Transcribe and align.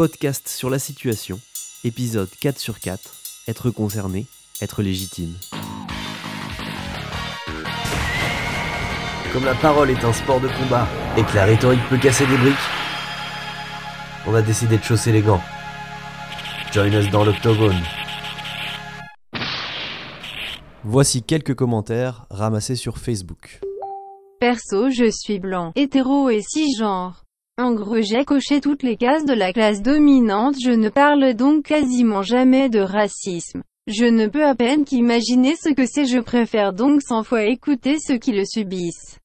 podcast 0.00 0.48
sur 0.48 0.70
la 0.70 0.78
situation, 0.78 1.38
épisode 1.84 2.30
4 2.40 2.58
sur 2.58 2.80
4, 2.80 3.02
être 3.48 3.68
concerné, 3.68 4.24
être 4.62 4.80
légitime. 4.80 5.34
Comme 9.30 9.44
la 9.44 9.54
parole 9.56 9.90
est 9.90 10.02
un 10.02 10.14
sport 10.14 10.40
de 10.40 10.48
combat 10.48 10.88
et 11.18 11.22
que 11.22 11.34
la 11.34 11.44
rhétorique 11.44 11.86
peut 11.90 11.98
casser 11.98 12.26
des 12.26 12.38
briques, 12.38 12.56
on 14.26 14.34
a 14.34 14.40
décidé 14.40 14.78
de 14.78 14.82
chausser 14.82 15.12
les 15.12 15.20
gants. 15.20 15.42
Join 16.72 16.94
us 16.94 17.10
dans 17.10 17.26
l'octogone. 17.26 17.82
Voici 20.82 21.22
quelques 21.22 21.54
commentaires 21.54 22.24
ramassés 22.30 22.76
sur 22.76 22.96
Facebook. 22.96 23.60
Perso, 24.40 24.88
je 24.88 25.10
suis 25.10 25.38
blanc, 25.40 25.72
hétéro 25.76 26.30
et 26.30 26.40
cisgenre. 26.40 27.26
En 27.60 27.74
gros, 27.74 28.00
j'ai 28.00 28.24
coché 28.24 28.62
toutes 28.62 28.82
les 28.82 28.96
cases 28.96 29.26
de 29.26 29.34
la 29.34 29.52
classe 29.52 29.82
dominante, 29.82 30.54
je 30.58 30.70
ne 30.70 30.88
parle 30.88 31.34
donc 31.34 31.64
quasiment 31.66 32.22
jamais 32.22 32.70
de 32.70 32.80
racisme. 32.80 33.62
Je 33.86 34.06
ne 34.06 34.28
peux 34.28 34.46
à 34.46 34.54
peine 34.54 34.86
qu'imaginer 34.86 35.56
ce 35.56 35.68
que 35.68 35.84
c'est, 35.84 36.06
je 36.06 36.20
préfère 36.20 36.72
donc 36.72 37.02
100 37.02 37.22
fois 37.22 37.44
écouter 37.44 37.96
ceux 37.98 38.16
qui 38.16 38.32
le 38.32 38.46
subissent. 38.46 39.18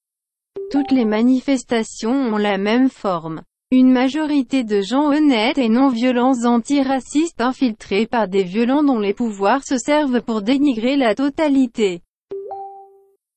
Toutes 0.70 0.92
les 0.92 1.06
manifestations 1.06 2.12
ont 2.12 2.36
la 2.36 2.58
même 2.58 2.90
forme. 2.90 3.42
Une 3.72 3.94
majorité 3.94 4.66
de 4.66 4.82
gens 4.82 5.14
honnêtes 5.14 5.58
et 5.58 5.70
non 5.70 5.88
violents 5.88 6.44
antiracistes 6.44 7.40
infiltrés 7.40 8.06
par 8.06 8.28
des 8.28 8.44
violents 8.44 8.84
dont 8.84 9.00
les 9.00 9.14
pouvoirs 9.14 9.64
se 9.64 9.78
servent 9.78 10.22
pour 10.22 10.42
dénigrer 10.42 10.98
la 10.98 11.16
totalité. 11.16 12.02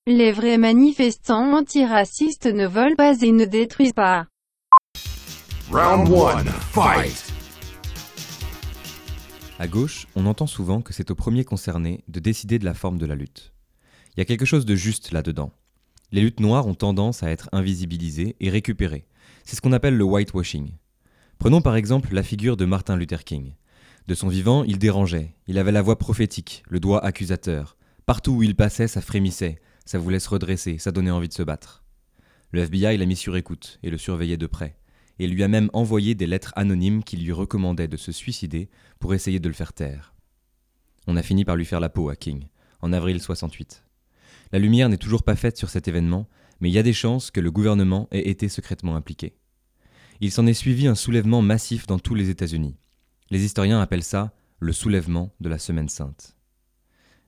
Les 0.09 0.33
vrais 0.33 0.59
manifestants 0.59 1.53
antiracistes 1.53 2.47
ne 2.47 2.67
volent 2.67 2.97
pas 2.97 3.15
et 3.23 3.31
ne 3.31 3.45
détruisent 3.45 3.93
pas. 3.93 4.27
Round 5.81 6.09
one, 6.09 6.47
fight! 6.73 7.33
À 9.61 9.69
gauche, 9.69 10.09
on 10.17 10.27
entend 10.27 10.49
souvent 10.49 10.83
que 10.83 10.93
c'est 10.93 11.13
au 11.13 11.15
premier 11.15 11.45
concerné 11.45 12.03
de 12.09 12.19
décider 12.19 12.59
de 12.59 12.65
la 12.65 12.75
forme 12.75 12.99
de 12.99 13.07
la 13.07 13.15
lutte. 13.15 13.53
Il 14.11 14.19
y 14.19 14.21
a 14.21 14.25
quelque 14.25 14.45
chose 14.45 14.67
de 14.67 14.75
juste 14.75 15.13
là-dedans. 15.13 15.53
Les 16.11 16.21
luttes 16.21 16.41
noires 16.41 16.67
ont 16.67 16.75
tendance 16.75 17.23
à 17.23 17.31
être 17.31 17.49
invisibilisées 17.53 18.35
et 18.41 18.51
récupérées. 18.51 19.07
C'est 19.45 19.55
ce 19.55 19.61
qu'on 19.61 19.71
appelle 19.71 19.97
le 19.97 20.03
whitewashing. 20.03 20.73
Prenons 21.39 21.61
par 21.61 21.77
exemple 21.77 22.13
la 22.13 22.25
figure 22.25 22.57
de 22.57 22.65
Martin 22.65 22.97
Luther 22.97 23.23
King. 23.23 23.53
De 24.09 24.17
son 24.17 24.27
vivant, 24.27 24.65
il 24.65 24.81
dérangeait, 24.81 25.37
il 25.47 25.59
avait 25.59 25.71
la 25.71 25.83
voix 25.83 25.97
prophétique, 25.97 26.65
le 26.69 26.81
doigt 26.81 27.05
accusateur. 27.05 27.77
Partout 28.05 28.33
où 28.33 28.43
il 28.43 28.57
passait, 28.57 28.89
ça 28.89 29.01
frémissait, 29.01 29.61
ça 29.85 30.01
voulait 30.01 30.19
se 30.19 30.29
redresser, 30.29 30.79
ça 30.79 30.91
donnait 30.91 31.13
envie 31.13 31.29
de 31.29 31.35
se 31.35 31.45
battre. 31.45 31.85
Le 32.51 32.63
FBI 32.63 32.97
l'a 32.97 33.07
mis 33.07 33.15
sur 33.15 33.37
écoute 33.37 33.79
et 33.85 33.91
le 33.91 33.99
surveillait 33.99 34.37
de 34.37 34.49
près 34.49 34.78
et 35.19 35.27
lui 35.27 35.43
a 35.43 35.49
même 35.49 35.71
envoyé 35.73 36.15
des 36.15 36.27
lettres 36.27 36.53
anonymes 36.57 37.03
qui 37.03 37.17
lui 37.17 37.33
recommandaient 37.33 37.89
de 37.89 37.97
se 37.97 38.13
suicider 38.13 38.69
pour 38.99 39.15
essayer 39.15 39.41
de 39.41 39.49
le 39.49 39.55
faire 39.55 39.73
taire. 39.73 40.15
On 41.07 41.17
a 41.17 41.23
fini 41.23 41.45
par 41.45 41.57
lui 41.57 41.65
faire 41.65 41.81
la 41.81 41.89
peau 41.89 42.09
à 42.09 42.17
King, 42.17 42.49
en 42.81 42.93
avril 42.93 43.21
68. 43.21 43.85
La 44.53 44.59
lumière 44.59 44.89
n'est 44.89 44.97
toujours 44.97 45.23
pas 45.23 45.37
faite 45.37 45.57
sur 45.57 45.71
cet 45.71 45.89
événement, 45.89 46.29
mais 46.61 46.71
il 46.71 46.75
y 46.75 46.79
a 46.79 46.83
des 46.83 46.93
chances 46.93 47.31
que 47.31 47.41
le 47.41 47.51
gouvernement 47.51 48.09
ait 48.11 48.29
été 48.29 48.49
secrètement 48.49 48.97
impliqué. 48.97 49.35
Il 50.21 50.33
s'en 50.33 50.47
est 50.47 50.55
suivi 50.55 50.87
un 50.87 50.95
soulèvement 50.95 51.43
massif 51.43 51.87
dans 51.87 51.99
tous 51.99 52.15
les 52.15 52.31
États-Unis. 52.31 52.77
Les 53.31 53.45
historiens 53.45 53.81
appellent 53.81 54.03
ça 54.03 54.33
le 54.59 54.73
soulèvement 54.73 55.33
de 55.41 55.49
la 55.49 55.59
Semaine 55.59 55.89
sainte. 55.89 56.37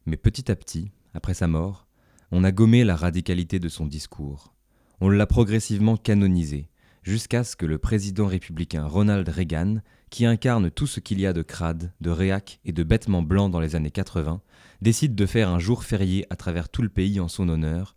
Mais 0.06 0.16
petit 0.16 0.50
à 0.50 0.56
petit, 0.56 0.90
après 1.14 1.34
sa 1.34 1.46
mort, 1.46 1.86
on 2.32 2.42
a 2.44 2.52
gommé 2.52 2.84
la 2.84 2.96
radicalité 2.96 3.58
de 3.58 3.68
son 3.68 3.86
discours. 3.86 4.54
On 5.00 5.08
l'a 5.08 5.26
progressivement 5.26 5.96
canonisé, 5.96 6.68
jusqu'à 7.02 7.44
ce 7.44 7.56
que 7.56 7.66
le 7.66 7.78
président 7.78 8.26
républicain 8.26 8.86
Ronald 8.86 9.28
Reagan, 9.28 9.78
qui 10.10 10.26
incarne 10.26 10.70
tout 10.70 10.86
ce 10.86 11.00
qu'il 11.00 11.20
y 11.20 11.26
a 11.26 11.32
de 11.32 11.42
crade, 11.42 11.92
de 12.00 12.10
réac 12.10 12.60
et 12.64 12.72
de 12.72 12.82
bêtement 12.82 13.22
blanc 13.22 13.48
dans 13.48 13.60
les 13.60 13.76
années 13.76 13.90
80, 13.90 14.40
décide 14.82 15.14
de 15.14 15.26
faire 15.26 15.48
un 15.48 15.58
jour 15.58 15.84
férié 15.84 16.26
à 16.30 16.36
travers 16.36 16.68
tout 16.68 16.82
le 16.82 16.88
pays 16.88 17.20
en 17.20 17.28
son 17.28 17.48
honneur, 17.48 17.96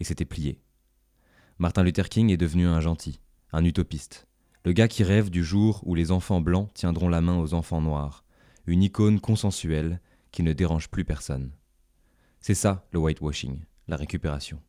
et 0.00 0.04
c'était 0.04 0.24
plié. 0.24 0.60
Martin 1.58 1.84
Luther 1.84 2.08
King 2.08 2.30
est 2.30 2.36
devenu 2.36 2.66
un 2.66 2.80
gentil, 2.80 3.20
un 3.52 3.64
utopiste, 3.64 4.26
le 4.64 4.72
gars 4.72 4.88
qui 4.88 5.04
rêve 5.04 5.30
du 5.30 5.44
jour 5.44 5.80
où 5.84 5.94
les 5.94 6.10
enfants 6.10 6.40
blancs 6.40 6.72
tiendront 6.74 7.08
la 7.08 7.20
main 7.20 7.38
aux 7.38 7.54
enfants 7.54 7.82
noirs, 7.82 8.24
une 8.66 8.82
icône 8.82 9.20
consensuelle 9.20 10.00
qui 10.32 10.42
ne 10.42 10.52
dérange 10.52 10.88
plus 10.88 11.04
personne. 11.04 11.52
C'est 12.40 12.54
ça 12.54 12.86
le 12.90 12.98
whitewashing, 12.98 13.60
la 13.88 13.96
récupération. 13.96 14.60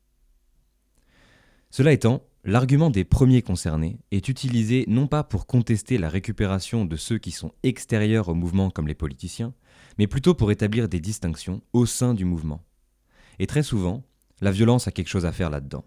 Cela 1.77 1.91
étant, 1.91 2.23
L'argument 2.45 2.89
des 2.89 3.03
premiers 3.03 3.41
concernés 3.41 3.99
est 4.11 4.29
utilisé 4.29 4.85
non 4.87 5.07
pas 5.07 5.25
pour 5.25 5.45
contester 5.45 5.97
la 5.97 6.07
récupération 6.07 6.85
de 6.85 6.95
ceux 6.95 7.17
qui 7.17 7.31
sont 7.31 7.51
extérieurs 7.63 8.29
au 8.29 8.33
mouvement 8.33 8.69
comme 8.69 8.87
les 8.87 8.95
politiciens, 8.95 9.53
mais 9.97 10.07
plutôt 10.07 10.35
pour 10.35 10.51
établir 10.51 10.87
des 10.87 11.01
distinctions 11.01 11.61
au 11.73 11.85
sein 11.85 12.13
du 12.13 12.23
mouvement. 12.23 12.63
Et 13.39 13.45
très 13.45 13.61
souvent, 13.61 14.05
la 14.39 14.51
violence 14.51 14.87
a 14.87 14.91
quelque 14.91 15.09
chose 15.09 15.25
à 15.25 15.33
faire 15.33 15.49
là-dedans. 15.49 15.83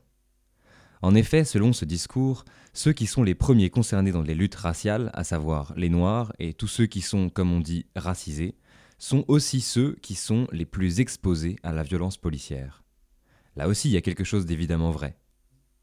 En 1.00 1.15
effet, 1.15 1.43
selon 1.43 1.72
ce 1.72 1.87
discours, 1.87 2.44
ceux 2.75 2.93
qui 2.93 3.06
sont 3.06 3.22
les 3.22 3.34
premiers 3.34 3.71
concernés 3.71 4.12
dans 4.12 4.21
les 4.21 4.34
luttes 4.34 4.56
raciales, 4.56 5.10
à 5.15 5.25
savoir 5.25 5.72
les 5.75 5.88
Noirs 5.88 6.34
et 6.38 6.53
tous 6.53 6.69
ceux 6.69 6.87
qui 6.87 7.00
sont, 7.00 7.31
comme 7.31 7.50
on 7.50 7.60
dit, 7.60 7.87
racisés, 7.97 8.56
sont 8.98 9.25
aussi 9.27 9.62
ceux 9.62 9.97
qui 10.03 10.16
sont 10.16 10.48
les 10.53 10.66
plus 10.66 11.00
exposés 11.00 11.56
à 11.62 11.72
la 11.72 11.82
violence 11.82 12.19
policière. 12.19 12.84
Là 13.56 13.69
aussi, 13.69 13.88
il 13.88 13.93
y 13.93 13.97
a 13.97 14.03
quelque 14.03 14.25
chose 14.25 14.44
d'évidemment 14.44 14.91
vrai. 14.91 15.16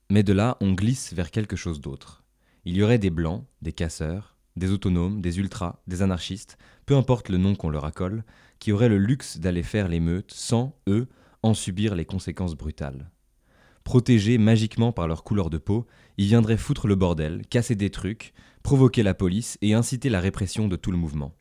Mais 0.09 0.23
de 0.23 0.33
là, 0.33 0.57
on 0.61 0.73
glisse 0.73 1.13
vers 1.13 1.31
quelque 1.31 1.55
chose 1.55 1.81
d'autre. 1.81 2.23
Il 2.63 2.77
y 2.77 2.83
aurait 2.83 2.99
des 2.99 3.09
blancs, 3.09 3.45
des 3.61 3.73
casseurs, 3.73 4.35
des 4.55 4.71
autonomes, 4.71 5.21
des 5.21 5.39
ultras, 5.39 5.81
des 5.88 6.01
anarchistes, 6.01 6.57
peu 6.85 6.95
importe 6.95 7.29
le 7.29 7.38
nom 7.38 7.55
qu'on 7.55 7.69
leur 7.69 7.85
accole, 7.85 8.23
qui 8.59 8.71
auraient 8.71 8.89
le 8.89 8.97
luxe 8.97 9.38
d'aller 9.38 9.63
faire 9.63 9.88
l'émeute 9.88 10.31
sans, 10.31 10.77
eux, 10.88 11.07
en 11.44 11.53
subir 11.53 11.95
les 11.95 12.05
conséquences 12.05 12.55
brutales. 12.55 13.09
Protégés 13.83 14.38
magiquement 14.38 14.91
par 14.91 15.07
leur 15.07 15.23
couleur 15.23 15.49
de 15.49 15.57
peau, 15.57 15.85
ils 16.17 16.27
viendraient 16.27 16.57
foutre 16.57 16.88
le 16.88 16.95
bordel, 16.95 17.45
casser 17.47 17.75
des 17.75 17.91
trucs, 17.91 18.33
provoquer 18.63 19.03
la 19.03 19.13
police 19.13 19.57
et 19.61 19.73
inciter 19.73 20.09
la 20.09 20.19
répression 20.19 20.67
de 20.67 20.75
tout 20.75 20.91
le 20.91 20.97
mouvement. 20.97 21.35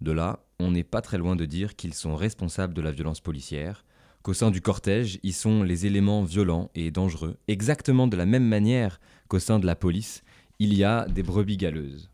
De 0.00 0.12
là, 0.12 0.44
on 0.60 0.70
n'est 0.70 0.84
pas 0.84 1.00
très 1.00 1.18
loin 1.18 1.34
de 1.34 1.44
dire 1.44 1.74
qu'ils 1.74 1.94
sont 1.94 2.14
responsables 2.14 2.74
de 2.74 2.82
la 2.82 2.92
violence 2.92 3.20
policière, 3.20 3.84
qu'au 4.22 4.34
sein 4.34 4.50
du 4.50 4.60
cortège, 4.60 5.18
ils 5.22 5.34
sont 5.34 5.62
les 5.62 5.86
éléments 5.86 6.22
violents 6.22 6.70
et 6.74 6.90
dangereux, 6.90 7.36
exactement 7.48 8.06
de 8.06 8.16
la 8.16 8.26
même 8.26 8.46
manière 8.46 9.00
qu'au 9.28 9.38
sein 9.38 9.58
de 9.58 9.66
la 9.66 9.76
police, 9.76 10.22
il 10.58 10.74
y 10.74 10.84
a 10.84 11.06
des 11.06 11.22
brebis 11.22 11.56
galeuses. 11.56 12.10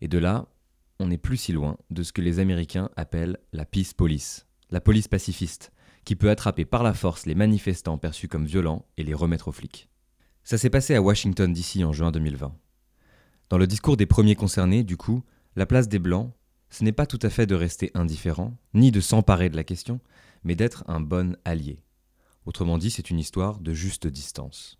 Et 0.00 0.08
de 0.08 0.18
là, 0.18 0.46
on 0.98 1.08
n'est 1.08 1.18
plus 1.18 1.36
si 1.36 1.52
loin 1.52 1.76
de 1.90 2.02
ce 2.02 2.12
que 2.12 2.22
les 2.22 2.38
Américains 2.38 2.90
appellent 2.96 3.38
la 3.52 3.64
peace 3.64 3.94
police, 3.96 4.46
la 4.70 4.80
police 4.80 5.08
pacifiste, 5.08 5.72
qui 6.04 6.16
peut 6.16 6.30
attraper 6.30 6.64
par 6.64 6.82
la 6.82 6.94
force 6.94 7.26
les 7.26 7.34
manifestants 7.34 7.98
perçus 7.98 8.28
comme 8.28 8.46
violents 8.46 8.86
et 8.96 9.02
les 9.02 9.14
remettre 9.14 9.48
aux 9.48 9.52
flics. 9.52 9.88
Ça 10.44 10.58
s'est 10.58 10.70
passé 10.70 10.94
à 10.94 11.02
Washington 11.02 11.52
DC 11.52 11.82
en 11.84 11.92
juin 11.92 12.12
2020. 12.12 12.54
Dans 13.48 13.58
le 13.58 13.66
discours 13.66 13.96
des 13.96 14.06
premiers 14.06 14.36
concernés, 14.36 14.84
du 14.84 14.96
coup, 14.96 15.22
la 15.56 15.66
place 15.66 15.88
des 15.88 15.98
Blancs, 15.98 16.32
ce 16.70 16.84
n'est 16.84 16.92
pas 16.92 17.06
tout 17.06 17.18
à 17.22 17.30
fait 17.30 17.46
de 17.46 17.54
rester 17.54 17.90
indifférent, 17.94 18.56
ni 18.74 18.90
de 18.90 19.00
s'emparer 19.00 19.48
de 19.48 19.56
la 19.56 19.64
question, 19.64 20.00
mais 20.46 20.54
d'être 20.54 20.84
un 20.86 21.00
bon 21.00 21.36
allié. 21.44 21.82
Autrement 22.46 22.78
dit, 22.78 22.92
c'est 22.92 23.10
une 23.10 23.18
histoire 23.18 23.58
de 23.58 23.74
juste 23.74 24.06
distance. 24.06 24.78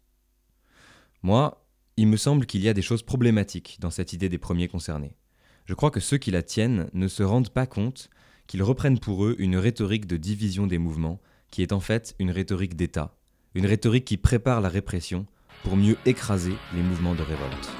Moi, 1.23 1.67
il 1.97 2.07
me 2.07 2.17
semble 2.17 2.47
qu'il 2.47 2.63
y 2.63 2.69
a 2.69 2.73
des 2.73 2.83
choses 2.83 3.03
problématiques 3.03 3.79
dans 3.81 3.91
cette 3.91 4.13
idée 4.13 4.29
des 4.29 4.39
premiers 4.39 4.69
concernés. 4.69 5.17
Je 5.65 5.75
crois 5.75 5.91
que 5.91 5.99
ceux 5.99 6.19
qui 6.19 6.31
la 6.31 6.45
tiennent 6.45 6.89
ne 6.93 7.09
se 7.09 7.25
rendent 7.25 7.51
pas 7.51 7.67
compte 7.67 8.11
qu'ils 8.47 8.63
reprennent 8.63 9.01
pour 9.01 9.25
eux 9.25 9.35
une 9.41 9.57
rhétorique 9.57 10.07
de 10.07 10.17
division 10.17 10.69
des 10.69 10.79
mouvements, 10.79 11.21
qui 11.51 11.63
est 11.63 11.73
en 11.73 11.81
fait 11.81 12.15
une 12.21 12.31
rhétorique 12.31 12.77
d'État, 12.77 13.17
une 13.55 13.67
rhétorique 13.67 14.05
qui 14.05 14.19
prépare 14.19 14.61
la 14.61 14.69
répression 14.69 15.27
pour 15.65 15.77
mieux 15.77 15.97
écraser 16.07 16.55
les 16.75 16.83
mouvements 16.83 17.17
de 17.17 17.23
révolte. 17.23 17.71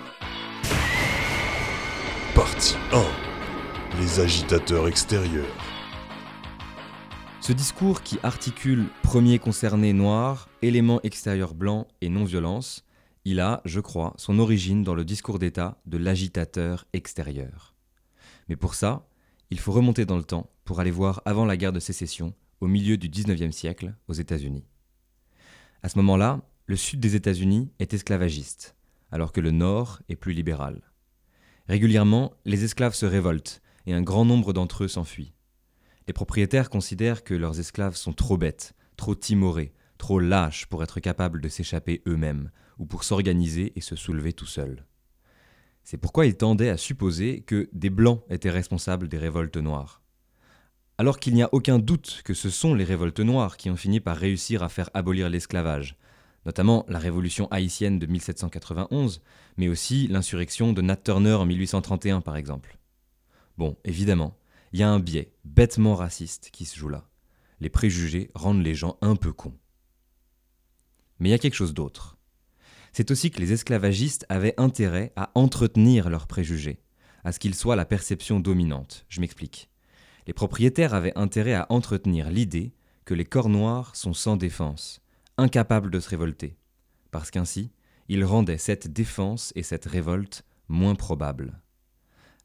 Partie 2.35 2.75
1. 2.93 4.01
Les 4.01 4.19
agitateurs 4.19 4.89
extérieurs. 4.89 5.76
Ce 7.47 7.53
discours 7.53 8.03
qui 8.03 8.19
articule 8.25 8.87
premier 9.05 9.39
concerné 9.39 9.93
noir, 9.93 10.49
élément 10.63 11.01
extérieur 11.05 11.55
blanc 11.55 11.87
et 12.01 12.09
non-violence, 12.09 12.85
il 13.25 13.39
a, 13.39 13.63
je 13.65 13.79
crois, 13.79 14.15
son 14.17 14.41
origine 14.41 14.83
dans 14.83 14.97
le 14.97 15.05
discours 15.05 15.39
d'État 15.39 15.81
de 15.87 15.97
l'agitateur 15.97 16.89
extérieur. 16.93 17.77
Mais 18.49 18.57
pour 18.57 18.75
ça, 18.75 19.07
il 19.51 19.61
faut 19.61 19.71
remonter 19.71 20.05
dans 20.07 20.17
le 20.17 20.25
temps 20.25 20.51
pour 20.65 20.81
aller 20.81 20.91
voir 20.91 21.23
avant 21.25 21.45
la 21.45 21.57
guerre 21.57 21.73
de 21.73 21.79
sécession, 21.79 22.35
au 22.61 22.67
milieu 22.67 22.97
du 22.97 23.09
XIXe 23.09 23.55
siècle, 23.55 23.95
aux 24.09 24.15
États-Unis. 24.15 24.65
À 25.85 25.89
ce 25.89 25.99
moment-là, 25.99 26.41
le 26.67 26.75
sud 26.75 26.99
des 26.99 27.15
États-Unis 27.15 27.71
est 27.79 27.95
esclavagiste, 27.95 28.75
alors 29.13 29.31
que 29.31 29.41
le 29.41 29.53
nord 29.53 30.01
est 30.09 30.17
plus 30.17 30.33
libéral. 30.33 30.83
Régulièrement, 31.69 32.33
les 32.45 32.65
esclaves 32.65 32.97
se 32.97 33.07
révoltent 33.07 33.63
et 33.87 33.93
un 33.95 34.03
grand 34.03 34.25
nombre 34.25 34.53
d'entre 34.53 34.83
eux 34.83 34.89
s'enfuient. 34.89 35.36
Les 36.07 36.13
propriétaires 36.13 36.71
considèrent 36.71 37.25
que 37.25 37.35
leurs 37.35 37.59
esclaves 37.59 37.97
sont 37.97 38.13
trop 38.13 38.37
bêtes, 38.37 38.75
trop 38.97 39.15
timorés, 39.15 39.73
trop 39.99 40.21
lâches 40.21 40.67
pour 40.67 40.83
être 40.83 41.01
capables 41.01 41.41
de 41.41 41.49
s'échapper 41.49 42.03
eux-mêmes, 42.07 42.51
ou 42.79 42.87
pour 42.87 43.05
s'organiser 43.05 43.73
et 43.77 43.81
se 43.81 43.97
soulever 43.97 44.33
tout 44.33 44.47
seuls. 44.47 44.85
C'est 45.83 45.97
pourquoi 45.97 46.27
il 46.27 46.37
tendait 46.37 46.69
à 46.69 46.77
supposer 46.77 47.41
que 47.41 47.69
des 47.73 47.91
Blancs 47.91 48.23
étaient 48.29 48.51
responsables 48.51 49.09
des 49.09 49.19
révoltes 49.19 49.57
noires. 49.57 50.03
Alors 50.99 51.19
qu'il 51.19 51.35
n'y 51.35 51.43
a 51.43 51.49
aucun 51.53 51.79
doute 51.79 52.23
que 52.25 52.35
ce 52.35 52.51
sont 52.51 52.75
les 52.75 52.85
révoltes 52.85 53.21
noires 53.21 53.57
qui 53.57 53.71
ont 53.71 53.77
fini 53.77 54.01
par 54.01 54.17
réussir 54.17 54.63
à 54.63 54.69
faire 54.69 54.91
abolir 54.95 55.29
l'esclavage, 55.29 55.97
notamment 56.45 56.85
la 56.89 56.99
révolution 56.99 57.49
haïtienne 57.51 57.99
de 57.99 58.07
1791, 58.07 59.23
mais 59.59 59.69
aussi 59.69 60.09
l'insurrection 60.09 60.73
de 60.73 60.83
Nat 60.83 60.97
Turner 60.97 61.35
en 61.35 61.47
1831 61.47 62.21
par 62.21 62.37
exemple. 62.37 62.79
Bon, 63.59 63.77
évidemment, 63.85 64.37
il 64.73 64.81
y 64.81 64.83
a 64.83 64.91
un 64.91 64.99
biais 64.99 65.33
bêtement 65.45 65.95
raciste 65.95 66.51
qui 66.53 66.65
se 66.65 66.77
joue 66.77 66.89
là. 66.89 67.09
Les 67.61 67.71
préjugés 67.71 68.31
rendent 68.35 68.63
les 68.63 68.75
gens 68.75 68.99
un 69.01 69.17
peu 69.17 69.33
cons. 69.33 69.57
Mais 71.19 71.29
il 71.29 71.33
y 71.33 71.35
a 71.35 71.39
quelque 71.39 71.55
chose 71.55 71.75
d'autre. 71.75 72.19
C'est 72.93 73.11
aussi 73.11 73.31
que 73.31 73.41
les 73.41 73.53
esclavagistes 73.53 74.27
avaient 74.29 74.59
intérêt 74.59 75.13
à 75.17 75.31
entretenir 75.35 76.11
leurs 76.11 76.27
préjugés, 76.27 76.81
à 77.25 77.33
ce 77.33 77.39
qu'ils 77.39 77.55
soient 77.55 77.77
la 77.77 77.85
perception 77.85 78.41
dominante. 78.41 79.05
Je 79.09 79.21
m'explique. 79.21 79.71
Les 80.27 80.33
propriétaires 80.33 80.95
avaient 80.95 81.17
intérêt 81.17 81.55
à 81.55 81.67
entretenir 81.71 82.31
l'idée 82.31 82.75
que 83.05 83.15
les 83.15 83.25
corps 83.25 83.49
noirs 83.49 83.95
sont 83.95 84.15
sans 84.15 84.37
défense, 84.37 85.01
incapables 85.39 85.91
de 85.91 86.01
se 86.01 86.09
révolter, 86.09 86.57
parce 87.11 87.31
qu'ainsi, 87.31 87.71
ils 88.09 88.25
rendaient 88.25 88.59
cette 88.59 88.93
défense 88.93 89.53
et 89.57 89.63
cette 89.63 89.87
révolte 89.87 90.45
moins 90.69 90.95
probables. 90.95 91.61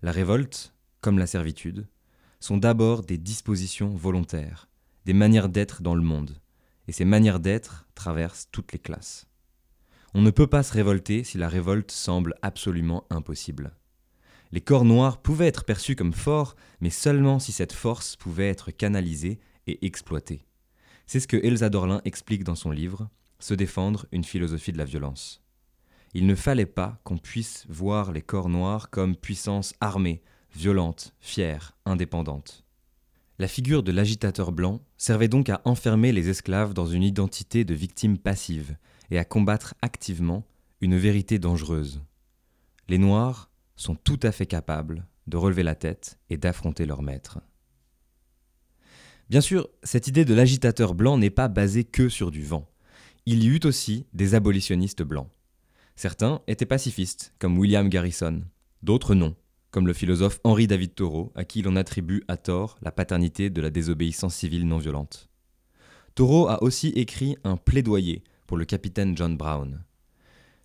La 0.01 0.11
révolte, 0.11 0.73
comme 1.01 1.17
la 1.17 1.27
servitude, 1.27 1.87
sont 2.41 2.57
d'abord 2.57 3.03
des 3.03 3.17
dispositions 3.17 3.95
volontaires, 3.95 4.67
des 5.05 5.13
manières 5.13 5.47
d'être 5.47 5.81
dans 5.81 5.95
le 5.95 6.01
monde, 6.01 6.41
et 6.87 6.91
ces 6.91 7.05
manières 7.05 7.39
d'être 7.39 7.87
traversent 7.95 8.49
toutes 8.51 8.73
les 8.73 8.79
classes. 8.79 9.27
On 10.13 10.21
ne 10.21 10.31
peut 10.31 10.47
pas 10.47 10.63
se 10.63 10.73
révolter 10.73 11.23
si 11.23 11.37
la 11.37 11.47
révolte 11.47 11.91
semble 11.91 12.35
absolument 12.41 13.05
impossible. 13.09 13.77
Les 14.51 14.59
corps 14.59 14.83
noirs 14.83 15.21
pouvaient 15.21 15.47
être 15.47 15.63
perçus 15.63 15.95
comme 15.95 16.11
forts, 16.11 16.57
mais 16.81 16.89
seulement 16.89 17.39
si 17.39 17.53
cette 17.53 17.71
force 17.71 18.17
pouvait 18.17 18.49
être 18.49 18.71
canalisée 18.71 19.39
et 19.67 19.85
exploitée. 19.85 20.45
C'est 21.07 21.21
ce 21.21 21.27
que 21.27 21.37
Elsa 21.37 21.69
Dorlin 21.69 22.01
explique 22.03 22.43
dans 22.43 22.55
son 22.55 22.71
livre 22.71 23.09
Se 23.39 23.53
défendre, 23.53 24.07
une 24.11 24.25
philosophie 24.25 24.73
de 24.73 24.77
la 24.77 24.85
violence. 24.85 25.41
Il 26.13 26.25
ne 26.25 26.35
fallait 26.35 26.65
pas 26.65 26.99
qu'on 27.05 27.17
puisse 27.17 27.65
voir 27.69 28.11
les 28.11 28.21
corps 28.21 28.49
noirs 28.49 28.89
comme 28.89 29.15
puissance 29.15 29.73
armée, 29.79 30.21
violente, 30.53 31.13
fière, 31.19 31.77
indépendante. 31.85 32.63
La 33.39 33.47
figure 33.47 33.83
de 33.83 33.91
l'agitateur 33.91 34.51
blanc 34.51 34.81
servait 34.97 35.27
donc 35.27 35.49
à 35.49 35.61
enfermer 35.65 36.11
les 36.11 36.29
esclaves 36.29 36.73
dans 36.73 36.85
une 36.85 37.03
identité 37.03 37.63
de 37.65 37.73
victime 37.73 38.17
passive 38.17 38.75
et 39.09 39.17
à 39.17 39.25
combattre 39.25 39.73
activement 39.81 40.45
une 40.79 40.97
vérité 40.97 41.39
dangereuse. 41.39 42.01
Les 42.87 42.97
Noirs 42.97 43.49
sont 43.75 43.95
tout 43.95 44.19
à 44.23 44.31
fait 44.31 44.45
capables 44.45 45.05
de 45.27 45.37
relever 45.37 45.63
la 45.63 45.75
tête 45.75 46.19
et 46.29 46.37
d'affronter 46.37 46.85
leur 46.85 47.01
maître. 47.01 47.39
Bien 49.29 49.41
sûr, 49.41 49.69
cette 49.83 50.07
idée 50.07 50.25
de 50.25 50.33
l'agitateur 50.33 50.93
blanc 50.93 51.17
n'est 51.17 51.29
pas 51.29 51.47
basée 51.47 51.83
que 51.83 52.09
sur 52.09 52.31
du 52.31 52.43
vent. 52.43 52.67
Il 53.25 53.43
y 53.43 53.47
eut 53.47 53.61
aussi 53.63 54.05
des 54.13 54.35
abolitionnistes 54.35 55.03
blancs. 55.03 55.29
Certains 55.95 56.41
étaient 56.47 56.65
pacifistes, 56.65 57.33
comme 57.39 57.57
William 57.57 57.87
Garrison, 57.87 58.43
d'autres 58.83 59.15
non, 59.15 59.35
comme 59.71 59.87
le 59.87 59.93
philosophe 59.93 60.39
Henri 60.43 60.67
David 60.67 60.93
Thoreau, 60.93 61.31
à 61.33 61.45
qui 61.45 61.61
l'on 61.61 61.77
attribue 61.77 62.23
à 62.27 62.37
tort 62.37 62.77
la 62.81 62.91
paternité 62.91 63.49
de 63.49 63.61
la 63.61 63.69
désobéissance 63.69 64.35
civile 64.35 64.67
non 64.67 64.77
violente. 64.77 65.29
Thoreau 66.13 66.49
a 66.49 66.61
aussi 66.61 66.89
écrit 66.89 67.37
un 67.45 67.55
plaidoyer 67.55 68.23
pour 68.47 68.57
le 68.57 68.65
capitaine 68.65 69.15
John 69.17 69.37
Brown. 69.37 69.83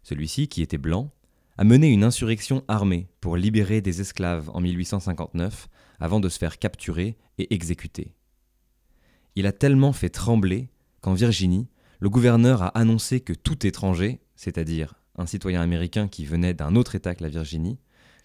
Celui-ci, 0.02 0.48
qui 0.48 0.60
était 0.60 0.76
blanc, 0.76 1.12
a 1.56 1.64
mené 1.64 1.88
une 1.88 2.04
insurrection 2.04 2.64
armée 2.68 3.08
pour 3.20 3.36
libérer 3.36 3.80
des 3.80 4.00
esclaves 4.00 4.50
en 4.52 4.60
1859 4.60 5.68
avant 6.00 6.20
de 6.20 6.28
se 6.28 6.38
faire 6.38 6.58
capturer 6.58 7.16
et 7.38 7.54
exécuter. 7.54 8.12
Il 9.36 9.46
a 9.46 9.52
tellement 9.52 9.92
fait 9.92 10.10
trembler 10.10 10.68
qu'en 11.00 11.14
Virginie, 11.14 11.68
le 12.00 12.10
gouverneur 12.10 12.62
a 12.62 12.68
annoncé 12.68 13.20
que 13.20 13.32
tout 13.32 13.66
étranger, 13.66 14.20
c'est-à-dire 14.34 14.94
un 15.16 15.26
citoyen 15.26 15.62
américain 15.62 16.08
qui 16.08 16.24
venait 16.24 16.54
d'un 16.54 16.74
autre 16.74 16.94
État 16.94 17.14
que 17.14 17.22
la 17.22 17.30
Virginie, 17.30 17.78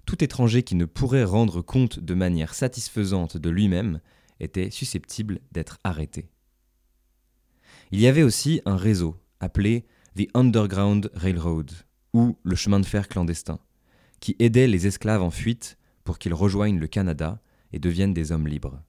tout 0.06 0.24
étranger 0.24 0.64
qui 0.64 0.76
ne 0.76 0.86
pourrait 0.86 1.24
rendre 1.24 1.62
compte 1.62 2.00
de 2.00 2.14
manière 2.14 2.54
satisfaisante 2.54 3.38
de 3.38 3.50
lui-même 3.50 4.00
était 4.40 4.72
susceptible 4.72 5.40
d'être 5.52 5.80
arrêté. 5.84 6.30
Il 7.92 8.00
y 8.00 8.08
avait 8.08 8.24
aussi 8.24 8.62
un 8.66 8.78
réseau 8.78 9.18
appelé 9.40 9.86
The 10.18 10.28
Underground 10.34 11.10
Railroad, 11.14 11.72
ou 12.14 12.38
le 12.44 12.56
chemin 12.56 12.80
de 12.80 12.86
fer 12.86 13.08
clandestin, 13.08 13.60
qui 14.20 14.36
aidait 14.40 14.68
les 14.68 14.88
esclaves 14.88 15.22
en 15.22 15.32
fuite 15.32 15.78
pour 16.04 16.20
qu'ils 16.20 16.34
rejoignent 16.34 16.80
le 16.80 16.88
Canada 16.88 17.40
et 17.72 17.80
deviennent 17.80 18.14
des 18.14 18.32
hommes 18.32 18.48
libres. 18.48 18.82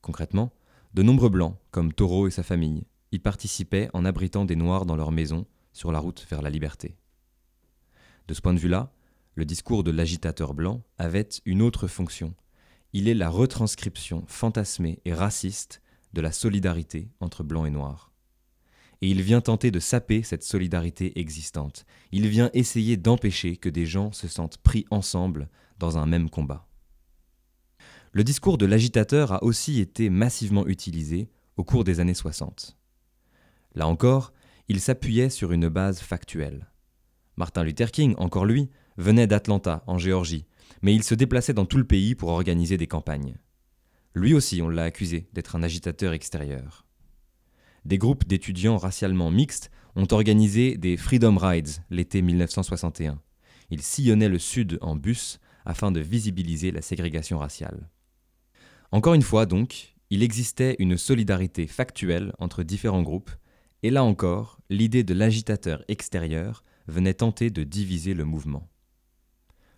Concrètement, 0.00 0.52
de 0.94 1.02
nombreux 1.02 1.28
blancs, 1.28 1.56
comme 1.70 1.92
Taureau 1.92 2.26
et 2.26 2.30
sa 2.30 2.42
famille, 2.42 2.84
y 3.12 3.18
participaient 3.18 3.90
en 3.92 4.04
abritant 4.04 4.44
des 4.44 4.56
Noirs 4.56 4.86
dans 4.86 4.96
leurs 4.96 5.12
maisons 5.12 5.46
sur 5.72 5.92
la 5.92 5.98
route 5.98 6.26
vers 6.28 6.42
la 6.42 6.50
liberté. 6.50 6.96
De 8.28 8.34
ce 8.34 8.40
point 8.40 8.54
de 8.54 8.58
vue-là, 8.58 8.92
le 9.36 9.44
discours 9.44 9.84
de 9.84 9.90
l'agitateur 9.90 10.54
blanc 10.54 10.82
avait 10.96 11.28
une 11.44 11.60
autre 11.60 11.86
fonction. 11.86 12.34
Il 12.94 13.06
est 13.06 13.14
la 13.14 13.28
retranscription 13.28 14.24
fantasmée 14.26 15.00
et 15.04 15.12
raciste 15.12 15.82
de 16.14 16.22
la 16.22 16.32
solidarité 16.32 17.10
entre 17.20 17.44
blancs 17.44 17.66
et 17.66 17.70
noirs. 17.70 18.10
Et 19.02 19.10
il 19.10 19.20
vient 19.20 19.42
tenter 19.42 19.70
de 19.70 19.78
saper 19.78 20.22
cette 20.22 20.42
solidarité 20.42 21.20
existante. 21.20 21.84
Il 22.12 22.26
vient 22.28 22.48
essayer 22.54 22.96
d'empêcher 22.96 23.58
que 23.58 23.68
des 23.68 23.84
gens 23.84 24.10
se 24.10 24.26
sentent 24.26 24.56
pris 24.56 24.86
ensemble 24.90 25.50
dans 25.78 25.98
un 25.98 26.06
même 26.06 26.30
combat. 26.30 26.66
Le 28.12 28.24
discours 28.24 28.56
de 28.56 28.64
l'agitateur 28.64 29.32
a 29.32 29.44
aussi 29.44 29.80
été 29.80 30.08
massivement 30.08 30.66
utilisé 30.66 31.28
au 31.58 31.64
cours 31.64 31.84
des 31.84 32.00
années 32.00 32.14
60. 32.14 32.78
Là 33.74 33.86
encore, 33.86 34.32
il 34.68 34.80
s'appuyait 34.80 35.28
sur 35.28 35.52
une 35.52 35.68
base 35.68 36.00
factuelle. 36.00 36.72
Martin 37.36 37.64
Luther 37.64 37.90
King, 37.90 38.14
encore 38.16 38.46
lui, 38.46 38.70
venait 38.96 39.26
d'Atlanta, 39.26 39.82
en 39.86 39.98
Géorgie, 39.98 40.46
mais 40.82 40.94
il 40.94 41.02
se 41.02 41.14
déplaçait 41.14 41.54
dans 41.54 41.66
tout 41.66 41.78
le 41.78 41.86
pays 41.86 42.14
pour 42.14 42.30
organiser 42.30 42.76
des 42.76 42.86
campagnes. 42.86 43.36
Lui 44.14 44.34
aussi, 44.34 44.62
on 44.62 44.68
l'a 44.68 44.84
accusé 44.84 45.28
d'être 45.32 45.56
un 45.56 45.62
agitateur 45.62 46.12
extérieur. 46.12 46.86
Des 47.84 47.98
groupes 47.98 48.26
d'étudiants 48.26 48.78
racialement 48.78 49.30
mixtes 49.30 49.70
ont 49.94 50.08
organisé 50.10 50.76
des 50.76 50.96
Freedom 50.96 51.36
Rides 51.36 51.82
l'été 51.90 52.22
1961. 52.22 53.20
Ils 53.70 53.82
sillonnaient 53.82 54.28
le 54.28 54.38
sud 54.38 54.78
en 54.80 54.96
bus 54.96 55.38
afin 55.64 55.90
de 55.90 56.00
visibiliser 56.00 56.70
la 56.70 56.82
ségrégation 56.82 57.38
raciale. 57.38 57.88
Encore 58.92 59.14
une 59.14 59.22
fois, 59.22 59.46
donc, 59.46 59.96
il 60.10 60.22
existait 60.22 60.76
une 60.78 60.96
solidarité 60.96 61.66
factuelle 61.66 62.32
entre 62.38 62.62
différents 62.62 63.02
groupes, 63.02 63.30
et 63.82 63.90
là 63.90 64.04
encore, 64.04 64.58
l'idée 64.70 65.04
de 65.04 65.14
l'agitateur 65.14 65.84
extérieur 65.88 66.64
venait 66.86 67.14
tenter 67.14 67.50
de 67.50 67.64
diviser 67.64 68.14
le 68.14 68.24
mouvement. 68.24 68.68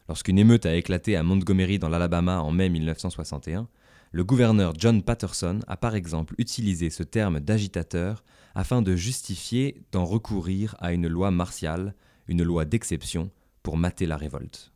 Lorsqu'une 0.09 0.39
émeute 0.39 0.65
a 0.65 0.75
éclaté 0.75 1.17
à 1.17 1.23
Montgomery 1.23 1.79
dans 1.79 1.91
l'Alabama 1.91 2.41
en 2.41 2.51
mai 2.51 2.71
1961, 2.71 3.69
le 4.11 4.25
gouverneur 4.25 4.73
John 4.79 5.03
Patterson 5.03 5.61
a 5.67 5.77
par 5.77 5.95
exemple 5.95 6.35
utilisé 6.39 6.89
ce 6.89 7.03
terme 7.03 7.41
d'agitateur 7.41 8.25
afin 8.55 8.81
de 8.81 8.97
justifier 8.97 9.83
d'en 9.93 10.07
recourir 10.07 10.77
à 10.79 10.95
une 10.95 11.09
loi 11.09 11.31
martiale, 11.31 11.95
une 12.27 12.43
loi 12.43 12.65
d'exception, 12.65 13.31
pour 13.63 13.77
mater 13.77 14.07
la 14.07 14.17
révolte. 14.17 14.73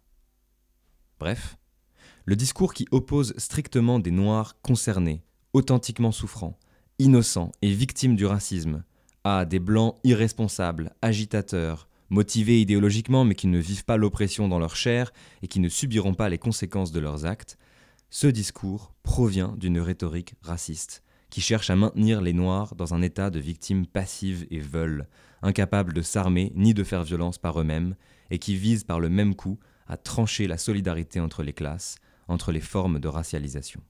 Bref, 1.18 1.56
le 2.26 2.36
discours 2.36 2.74
qui 2.74 2.86
oppose 2.90 3.32
strictement 3.38 3.98
des 3.98 4.10
Noirs 4.10 4.60
concernés, 4.60 5.22
authentiquement 5.54 6.12
souffrants, 6.12 6.58
innocents 6.98 7.52
et 7.62 7.70
victimes 7.70 8.16
du 8.16 8.26
racisme, 8.26 8.84
à 9.24 9.46
des 9.46 9.60
Blancs 9.60 9.96
irresponsables, 10.04 10.94
agitateurs, 11.00 11.88
motivés 12.12 12.60
idéologiquement 12.60 13.24
mais 13.24 13.34
qui 13.34 13.48
ne 13.48 13.58
vivent 13.58 13.84
pas 13.84 13.96
l'oppression 13.96 14.46
dans 14.46 14.58
leur 14.58 14.76
chair 14.76 15.12
et 15.42 15.48
qui 15.48 15.58
ne 15.58 15.68
subiront 15.68 16.14
pas 16.14 16.28
les 16.28 16.38
conséquences 16.38 16.92
de 16.92 17.00
leurs 17.00 17.26
actes, 17.26 17.58
ce 18.10 18.26
discours 18.26 18.92
provient 19.02 19.54
d'une 19.56 19.80
rhétorique 19.80 20.34
raciste, 20.42 21.02
qui 21.30 21.40
cherche 21.40 21.70
à 21.70 21.76
maintenir 21.76 22.20
les 22.20 22.34
Noirs 22.34 22.74
dans 22.74 22.92
un 22.92 23.00
état 23.00 23.30
de 23.30 23.40
victimes 23.40 23.86
passives 23.86 24.46
et 24.50 24.60
veules, 24.60 25.08
incapables 25.40 25.94
de 25.94 26.02
s'armer 26.02 26.52
ni 26.54 26.74
de 26.74 26.84
faire 26.84 27.04
violence 27.04 27.38
par 27.38 27.58
eux-mêmes, 27.58 27.96
et 28.30 28.38
qui 28.38 28.54
vise 28.54 28.84
par 28.84 29.00
le 29.00 29.08
même 29.08 29.34
coup 29.34 29.58
à 29.86 29.96
trancher 29.96 30.46
la 30.46 30.58
solidarité 30.58 31.20
entre 31.20 31.42
les 31.42 31.54
classes, 31.54 31.96
entre 32.28 32.52
les 32.52 32.60
formes 32.60 33.00
de 33.00 33.08
racialisation. 33.08 33.80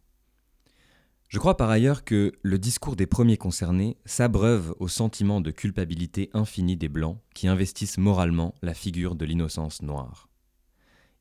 Je 1.33 1.39
crois 1.39 1.57
par 1.57 1.71
ailleurs 1.71 2.05
que 2.05 2.31
le 2.43 2.59
discours 2.59 2.95
des 2.95 3.07
premiers 3.07 3.39
concernés 3.39 3.97
s'abreuve 4.05 4.75
au 4.81 4.87
sentiment 4.87 5.41
de 5.41 5.51
culpabilité 5.51 6.29
infinie 6.35 6.77
des 6.77 6.91
Blancs 6.91 7.17
qui 7.33 7.49
investissent 7.49 7.97
moralement 7.97 8.55
la 8.61 8.75
figure 8.75 9.15
de 9.15 9.25
l'innocence 9.25 9.81
noire. 9.81 10.29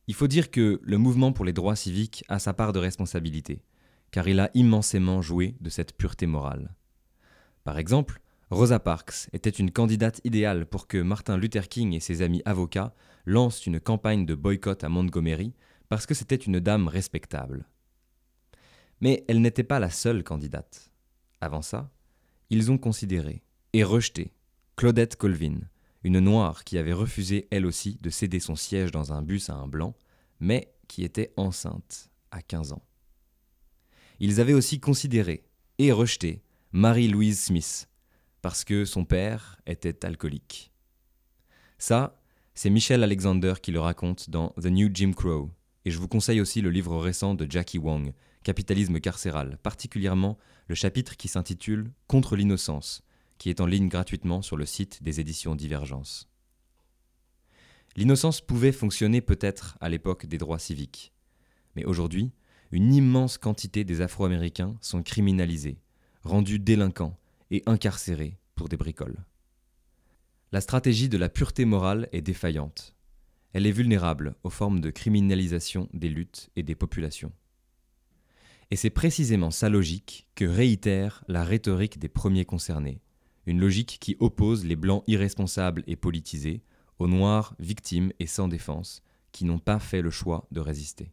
Il 0.07 0.13
faut 0.13 0.27
dire 0.27 0.51
que 0.51 0.81
le 0.83 0.97
mouvement 0.97 1.31
pour 1.31 1.45
les 1.45 1.53
droits 1.53 1.77
civiques 1.77 2.25
a 2.27 2.39
sa 2.39 2.53
part 2.53 2.73
de 2.73 2.79
responsabilité, 2.79 3.61
car 4.11 4.27
il 4.27 4.41
a 4.41 4.51
immensément 4.53 5.21
joué 5.21 5.55
de 5.61 5.69
cette 5.69 5.95
pureté 5.95 6.25
morale. 6.25 6.75
Par 7.63 7.77
exemple, 7.77 8.19
Rosa 8.49 8.79
Parks 8.79 9.29
était 9.31 9.49
une 9.49 9.71
candidate 9.71 10.19
idéale 10.25 10.65
pour 10.65 10.87
que 10.87 10.97
Martin 10.97 11.37
Luther 11.37 11.69
King 11.69 11.93
et 11.93 12.01
ses 12.01 12.21
amis 12.21 12.41
avocats 12.43 12.93
lancent 13.25 13.65
une 13.65 13.79
campagne 13.79 14.25
de 14.25 14.35
boycott 14.35 14.83
à 14.83 14.89
Montgomery 14.89 15.53
parce 15.87 16.05
que 16.05 16.13
c'était 16.13 16.35
une 16.35 16.59
dame 16.59 16.89
respectable. 16.89 17.65
Mais 19.01 19.25
elle 19.27 19.41
n'était 19.41 19.63
pas 19.63 19.79
la 19.79 19.89
seule 19.89 20.23
candidate. 20.23 20.91
Avant 21.41 21.61
ça, 21.61 21.91
ils 22.49 22.71
ont 22.71 22.77
considéré 22.77 23.43
et 23.73 23.83
rejeté 23.83 24.33
Claudette 24.75 25.15
Colvin, 25.15 25.59
une 26.03 26.19
noire 26.19 26.63
qui 26.63 26.77
avait 26.77 26.93
refusé 26.93 27.47
elle 27.51 27.65
aussi 27.65 27.97
de 28.01 28.09
céder 28.09 28.39
son 28.39 28.55
siège 28.55 28.91
dans 28.91 29.13
un 29.13 29.21
bus 29.21 29.49
à 29.49 29.55
un 29.55 29.67
blanc, 29.67 29.95
mais 30.39 30.73
qui 30.87 31.03
était 31.03 31.33
enceinte 31.37 32.09
à 32.31 32.41
15 32.41 32.73
ans. 32.73 32.83
Ils 34.19 34.39
avaient 34.39 34.53
aussi 34.53 34.79
considéré 34.79 35.43
et 35.77 35.91
rejeté 35.91 36.43
Marie-Louise 36.71 37.39
Smith, 37.39 37.89
parce 38.41 38.63
que 38.63 38.85
son 38.85 39.05
père 39.05 39.59
était 39.65 40.05
alcoolique. 40.05 40.71
Ça, 41.77 42.21
c'est 42.53 42.69
Michel 42.69 43.03
Alexander 43.03 43.53
qui 43.61 43.71
le 43.71 43.79
raconte 43.79 44.29
dans 44.29 44.49
The 44.61 44.67
New 44.67 44.89
Jim 44.93 45.13
Crow, 45.13 45.49
et 45.85 45.91
je 45.91 45.97
vous 45.97 46.07
conseille 46.07 46.41
aussi 46.41 46.61
le 46.61 46.69
livre 46.69 46.97
récent 46.97 47.33
de 47.33 47.49
Jackie 47.49 47.79
Wong, 47.79 48.13
Capitalisme 48.43 48.99
carcéral, 48.99 49.57
particulièrement 49.61 50.37
le 50.67 50.75
chapitre 50.75 51.15
qui 51.15 51.27
s'intitule 51.27 51.91
Contre 52.07 52.35
l'innocence, 52.35 53.03
qui 53.37 53.49
est 53.49 53.61
en 53.61 53.65
ligne 53.65 53.87
gratuitement 53.87 54.41
sur 54.41 54.57
le 54.57 54.65
site 54.65 55.03
des 55.03 55.19
éditions 55.19 55.55
Divergence. 55.55 56.27
L'innocence 57.95 58.41
pouvait 58.41 58.71
fonctionner 58.71 59.21
peut-être 59.21 59.77
à 59.81 59.89
l'époque 59.89 60.25
des 60.25 60.37
droits 60.37 60.59
civiques, 60.59 61.13
mais 61.75 61.85
aujourd'hui, 61.85 62.31
une 62.71 62.93
immense 62.93 63.37
quantité 63.37 63.83
des 63.83 64.01
Afro-Américains 64.01 64.77
sont 64.81 65.03
criminalisés, 65.03 65.77
rendus 66.23 66.59
délinquants 66.59 67.17
et 67.51 67.61
incarcérés 67.65 68.37
pour 68.55 68.69
des 68.69 68.77
bricoles. 68.77 69.25
La 70.51 70.61
stratégie 70.61 71.09
de 71.09 71.17
la 71.17 71.29
pureté 71.29 71.65
morale 71.65 72.09
est 72.11 72.21
défaillante. 72.21 72.95
Elle 73.53 73.67
est 73.67 73.71
vulnérable 73.71 74.35
aux 74.43 74.49
formes 74.49 74.79
de 74.79 74.89
criminalisation 74.89 75.89
des 75.93 76.09
luttes 76.09 76.49
et 76.55 76.63
des 76.63 76.75
populations. 76.75 77.33
Et 78.71 78.77
c'est 78.77 78.89
précisément 78.89 79.51
sa 79.51 79.67
logique 79.69 80.27
que 80.33 80.45
réitère 80.45 81.25
la 81.27 81.43
rhétorique 81.43 81.99
des 81.99 82.07
premiers 82.07 82.45
concernés, 82.45 83.01
une 83.45 83.59
logique 83.59 83.97
qui 83.99 84.15
oppose 84.19 84.65
les 84.65 84.77
blancs 84.77 85.03
irresponsables 85.07 85.83
et 85.87 85.97
politisés 85.97 86.63
aux 86.97 87.07
noirs 87.07 87.53
victimes 87.59 88.13
et 88.19 88.27
sans 88.27 88.47
défense 88.47 89.03
qui 89.33 89.43
n'ont 89.43 89.59
pas 89.59 89.79
fait 89.79 90.01
le 90.01 90.09
choix 90.09 90.47
de 90.51 90.61
résister. 90.61 91.11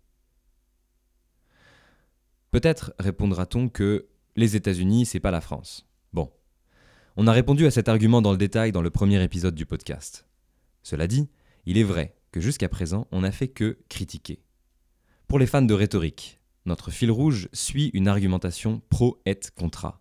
Peut-être 2.52 2.94
répondra-t-on 2.98 3.68
que 3.68 4.06
les 4.36 4.54
États-Unis, 4.54 5.04
c'est 5.04 5.20
pas 5.20 5.32
la 5.32 5.40
France. 5.40 5.86
Bon. 6.12 6.30
On 7.16 7.26
a 7.26 7.32
répondu 7.32 7.66
à 7.66 7.72
cet 7.72 7.88
argument 7.88 8.22
dans 8.22 8.30
le 8.30 8.38
détail 8.38 8.70
dans 8.70 8.82
le 8.82 8.90
premier 8.90 9.22
épisode 9.22 9.56
du 9.56 9.66
podcast. 9.66 10.26
Cela 10.84 11.08
dit, 11.08 11.28
il 11.66 11.76
est 11.76 11.82
vrai 11.82 12.16
que 12.30 12.40
jusqu'à 12.40 12.68
présent, 12.68 13.08
on 13.10 13.22
n'a 13.22 13.32
fait 13.32 13.48
que 13.48 13.78
critiquer. 13.88 14.42
Pour 15.26 15.38
les 15.38 15.46
fans 15.46 15.62
de 15.62 15.74
rhétorique, 15.74 16.37
notre 16.68 16.90
fil 16.90 17.10
rouge 17.10 17.48
suit 17.52 17.90
une 17.94 18.06
argumentation 18.06 18.80
pro 18.90 19.20
et 19.26 19.40
contra. 19.56 20.00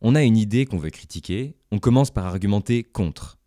On 0.00 0.14
a 0.14 0.22
une 0.22 0.36
idée 0.36 0.66
qu'on 0.66 0.78
veut 0.78 0.90
critiquer, 0.90 1.56
on 1.72 1.78
commence 1.78 2.10
par 2.10 2.26
argumenter 2.26 2.84
contre. 2.84 3.38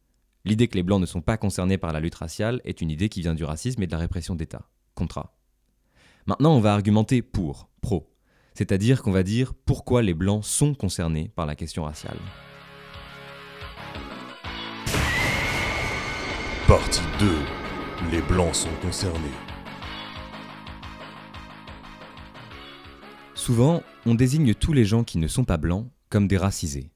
L'idée 0.46 0.68
que 0.68 0.76
les 0.76 0.84
Blancs 0.84 1.00
ne 1.00 1.06
sont 1.06 1.22
pas 1.22 1.38
concernés 1.38 1.78
par 1.78 1.94
la 1.94 2.00
lutte 2.00 2.16
raciale 2.16 2.60
est 2.66 2.82
une 2.82 2.90
idée 2.90 3.08
qui 3.08 3.22
vient 3.22 3.36
du 3.36 3.44
racisme 3.44 3.84
et 3.84 3.88
de 3.88 3.92
la 3.92 4.00
répression 4.00 4.36
d'État. 4.36 4.68
Contra. 4.96 5.38
Maintenant, 6.26 6.56
on 6.56 6.60
va 6.60 6.74
argumenter 6.74 7.22
pour, 7.22 7.70
pro. 7.82 8.14
C'est-à-dire 8.54 9.02
qu'on 9.04 9.12
va 9.12 9.24
dire 9.24 9.54
pourquoi 9.54 10.02
les 10.02 10.14
Blancs 10.14 10.44
sont 10.44 10.74
concernés 10.74 11.32
par 11.36 11.46
la 11.46 11.56
question 11.56 11.84
raciale. 11.84 12.18
Partie 16.68 17.02
2. 17.20 17.28
Les 18.12 18.22
blancs 18.22 18.56
sont 18.56 18.70
concernés. 18.82 19.49
Souvent, 23.40 23.84
on 24.06 24.16
désigne 24.16 24.54
tous 24.54 24.74
les 24.74 24.84
gens 24.84 25.06
qui 25.06 25.18
ne 25.18 25.30
sont 25.30 25.46
pas 25.46 25.56
blancs 25.56 25.90
comme 26.10 26.28
des 26.28 26.36
racisés. 26.36 26.92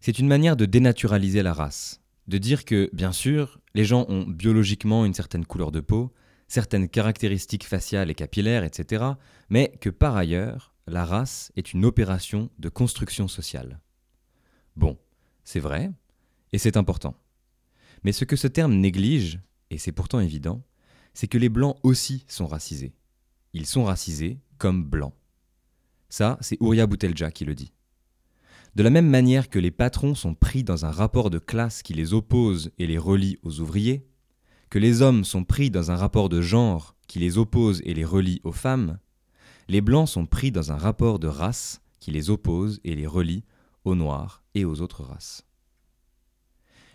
C'est 0.00 0.18
une 0.18 0.26
manière 0.26 0.56
de 0.56 0.66
dénaturaliser 0.66 1.44
la 1.44 1.54
race, 1.54 2.00
de 2.26 2.36
dire 2.36 2.64
que, 2.64 2.90
bien 2.92 3.12
sûr, 3.12 3.60
les 3.74 3.84
gens 3.84 4.06
ont 4.08 4.24
biologiquement 4.26 5.06
une 5.06 5.14
certaine 5.14 5.46
couleur 5.46 5.70
de 5.70 5.78
peau, 5.78 6.12
certaines 6.48 6.88
caractéristiques 6.88 7.64
faciales 7.64 8.10
et 8.10 8.16
capillaires, 8.16 8.64
etc., 8.64 9.04
mais 9.50 9.70
que 9.80 9.88
par 9.88 10.16
ailleurs, 10.16 10.74
la 10.88 11.04
race 11.04 11.52
est 11.54 11.72
une 11.72 11.84
opération 11.84 12.50
de 12.58 12.68
construction 12.68 13.28
sociale. 13.28 13.78
Bon, 14.74 14.98
c'est 15.44 15.60
vrai, 15.60 15.92
et 16.52 16.58
c'est 16.58 16.76
important. 16.76 17.14
Mais 18.02 18.10
ce 18.10 18.24
que 18.24 18.36
ce 18.36 18.48
terme 18.48 18.74
néglige, 18.74 19.38
et 19.70 19.78
c'est 19.78 19.92
pourtant 19.92 20.18
évident, 20.18 20.60
c'est 21.14 21.28
que 21.28 21.38
les 21.38 21.48
blancs 21.48 21.78
aussi 21.84 22.24
sont 22.26 22.48
racisés. 22.48 22.96
Ils 23.52 23.66
sont 23.66 23.84
racisés 23.84 24.40
comme 24.58 24.84
blancs. 24.84 25.14
Ça, 26.08 26.38
c'est 26.40 26.60
Ouria 26.60 26.86
Boutelja 26.86 27.30
qui 27.30 27.44
le 27.44 27.54
dit. 27.54 27.72
De 28.74 28.82
la 28.82 28.90
même 28.90 29.08
manière 29.08 29.48
que 29.48 29.58
les 29.58 29.70
patrons 29.70 30.14
sont 30.14 30.34
pris 30.34 30.62
dans 30.62 30.84
un 30.84 30.90
rapport 30.90 31.30
de 31.30 31.38
classe 31.38 31.82
qui 31.82 31.94
les 31.94 32.12
oppose 32.14 32.70
et 32.78 32.86
les 32.86 32.98
relie 32.98 33.38
aux 33.42 33.60
ouvriers, 33.60 34.06
que 34.70 34.78
les 34.78 35.02
hommes 35.02 35.24
sont 35.24 35.44
pris 35.44 35.70
dans 35.70 35.90
un 35.90 35.96
rapport 35.96 36.28
de 36.28 36.40
genre 36.40 36.94
qui 37.06 37.18
les 37.18 37.38
oppose 37.38 37.80
et 37.84 37.94
les 37.94 38.04
relie 38.04 38.40
aux 38.44 38.52
femmes, 38.52 38.98
les 39.68 39.80
blancs 39.80 40.08
sont 40.08 40.26
pris 40.26 40.52
dans 40.52 40.72
un 40.72 40.76
rapport 40.76 41.18
de 41.18 41.28
race 41.28 41.80
qui 42.00 42.10
les 42.10 42.30
oppose 42.30 42.80
et 42.84 42.94
les 42.94 43.06
relie 43.06 43.44
aux 43.84 43.94
noirs 43.94 44.42
et 44.54 44.64
aux 44.64 44.80
autres 44.80 45.02
races. 45.02 45.44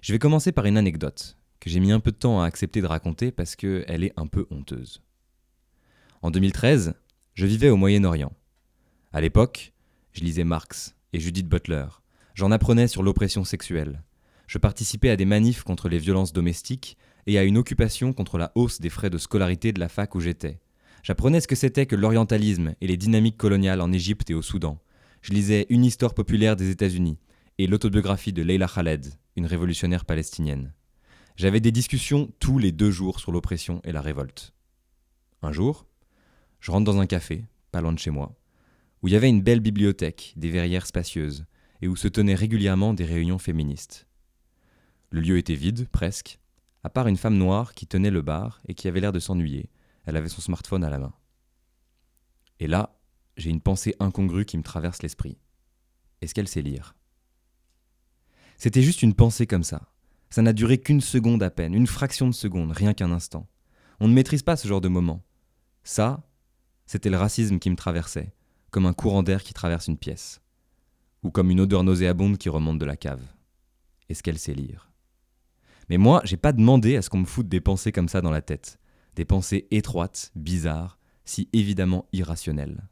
Je 0.02 0.12
vais 0.12 0.20
commencer 0.20 0.52
par 0.52 0.66
une 0.66 0.78
anecdote 0.78 1.38
que 1.60 1.70
j'ai 1.70 1.80
mis 1.80 1.92
un 1.92 2.00
peu 2.00 2.12
de 2.12 2.18
temps 2.18 2.42
à 2.42 2.46
accepter 2.46 2.82
de 2.82 2.88
raconter 2.88 3.32
parce 3.32 3.56
qu'elle 3.56 4.04
est 4.04 4.14
un 4.18 4.28
peu 4.28 4.46
honteuse. 4.52 5.02
En 6.22 6.32
2013, 6.32 6.94
je 7.34 7.48
vivais 7.48 7.70
au 7.70 7.78
Moyen-Orient. 7.78 8.32
À 9.12 9.20
l'époque, 9.20 9.74
je 10.12 10.22
lisais 10.22 10.44
Marx 10.44 10.96
et 11.14 11.20
Judith 11.20 11.48
Butler. 11.48 11.86
J'en 12.36 12.52
apprenais 12.52 12.88
sur 12.88 13.02
l'oppression 13.02 13.44
sexuelle. 13.44 14.04
Je 14.46 14.60
participais 14.60 15.10
à 15.10 15.16
des 15.16 15.26
manifs 15.26 15.64
contre 15.64 15.90
les 15.90 15.98
violences 15.98 16.34
domestiques 16.34 16.98
et 17.26 17.40
à 17.40 17.44
une 17.44 17.58
occupation 17.58 18.14
contre 18.14 18.38
la 18.38 18.52
hausse 18.54 18.80
des 18.80 18.90
frais 18.90 19.10
de 19.10 19.18
scolarité 19.18 19.72
de 19.72 19.80
la 19.80 19.90
fac 19.90 20.14
où 20.14 20.20
j'étais. 20.20 20.60
J'apprenais 21.02 21.42
ce 21.42 21.48
que 21.48 21.56
c'était 21.56 21.88
que 21.88 21.96
l'orientalisme 21.96 22.76
et 22.82 22.88
les 22.88 22.98
dynamiques 22.98 23.38
coloniales 23.38 23.82
en 23.82 23.92
Égypte 23.92 24.30
et 24.30 24.36
au 24.36 24.42
Soudan. 24.42 24.80
Je 25.22 25.34
lisais 25.34 25.66
Une 25.70 25.86
histoire 25.86 26.14
populaire 26.14 26.56
des 26.56 26.70
États-Unis 26.70 27.18
et 27.58 27.66
l'autobiographie 27.66 28.34
de 28.34 28.44
Leila 28.44 28.68
Khaled, 28.68 29.08
une 29.36 29.46
révolutionnaire 29.48 30.06
palestinienne. 30.06 30.74
J'avais 31.36 31.62
des 31.62 31.72
discussions 31.72 32.32
tous 32.40 32.60
les 32.60 32.72
deux 32.72 32.92
jours 32.92 33.20
sur 33.20 33.32
l'oppression 33.32 33.82
et 33.84 33.92
la 33.92 34.02
révolte. 34.02 34.54
Un 35.42 35.52
jour, 35.52 35.88
je 36.64 36.72
rentre 36.72 36.86
dans 36.86 37.02
un 37.02 37.08
café, 37.08 37.44
pas 37.72 37.82
loin 37.82 37.92
de 37.92 38.00
chez 38.00 38.10
moi, 38.10 38.40
où 39.02 39.10
il 39.10 39.14
y 39.14 39.18
avait 39.18 39.28
une 39.28 39.42
belle 39.42 39.60
bibliothèque, 39.60 40.34
des 40.38 40.50
verrières 40.50 40.86
spacieuses, 40.86 41.44
et 41.82 41.90
où 41.90 41.98
se 41.98 42.08
tenaient 42.08 42.36
régulièrement 42.36 42.94
des 42.94 43.04
réunions 43.04 43.38
féministes. 43.38 44.08
Le 45.10 45.20
lieu 45.20 45.38
était 45.38 45.56
vide, 45.56 45.90
presque, 45.90 46.40
à 46.82 46.90
part 46.90 47.10
une 47.10 47.18
femme 47.18 47.38
noire 47.38 47.74
qui 47.74 47.86
tenait 47.86 48.12
le 48.12 48.22
bar 48.22 48.62
et 48.66 48.76
qui 48.76 48.88
avait 48.88 49.02
l'air 49.02 49.12
de 49.12 49.20
s'ennuyer. 49.20 49.70
Elle 50.06 50.16
avait 50.16 50.30
son 50.30 50.40
smartphone 50.40 50.86
à 50.86 50.90
la 50.90 51.00
main. 51.00 51.14
Et 52.62 52.68
là, 52.68 52.98
j'ai 53.36 53.50
une 53.50 53.60
pensée 53.60 53.94
incongrue 54.00 54.46
qui 54.46 54.58
me 54.58 54.64
traverse 54.64 55.04
l'esprit. 55.04 55.38
Est-ce 56.22 56.34
qu'elle 56.34 56.48
sait 56.48 56.62
lire? 56.62 56.96
C'était 58.56 58.82
juste 58.82 59.02
une 59.02 59.16
pensée 59.16 59.48
comme 59.48 59.66
ça. 59.66 59.90
Ça 60.30 60.42
n'a 60.42 60.54
duré 60.54 60.78
qu'une 60.78 61.02
seconde 61.02 61.44
à 61.44 61.52
peine, 61.52 61.74
une 61.74 61.88
fraction 61.88 62.28
de 62.30 62.34
seconde, 62.34 62.72
rien 62.72 62.94
qu'un 62.94 63.12
instant. 63.12 63.50
On 64.00 64.08
ne 64.08 64.14
maîtrise 64.14 64.44
pas 64.44 64.56
ce 64.56 64.70
genre 64.70 64.80
de 64.80 64.88
moment. 64.88 65.26
Ça, 65.84 66.26
c'était 66.86 67.10
le 67.10 67.18
racisme 67.18 67.60
qui 67.60 67.70
me 67.70 67.76
traversait, 67.76 68.34
comme 68.72 68.86
un 68.86 68.94
courant 68.94 69.24
d'air 69.24 69.44
qui 69.44 69.54
traverse 69.54 69.88
une 69.88 69.98
pièce, 69.98 70.42
ou 71.24 71.32
comme 71.32 71.52
une 71.52 71.62
odeur 71.62 71.84
nauséabonde 71.84 72.38
qui 72.38 72.50
remonte 72.50 72.80
de 72.80 72.86
la 72.86 72.98
cave. 72.98 73.24
Est-ce 74.10 74.24
qu'elle 74.24 74.40
sait 74.40 74.54
lire 74.54 74.94
mais 75.90 75.98
moi, 75.98 76.22
j'ai 76.24 76.38
pas 76.38 76.54
demandé 76.54 76.96
à 76.96 77.02
ce 77.02 77.10
qu'on 77.10 77.20
me 77.20 77.26
foute 77.26 77.48
des 77.48 77.62
pensées 77.62 77.92
comme 77.92 78.08
ça 78.08 78.22
dans 78.22 78.32
la 78.32 78.42
tête. 78.42 78.80
Des 79.16 79.26
pensées 79.26 79.68
étroites, 79.72 80.32
bizarres, 80.36 80.98
si 81.26 81.50
évidemment 81.54 82.08
irrationnelles. 82.14 82.88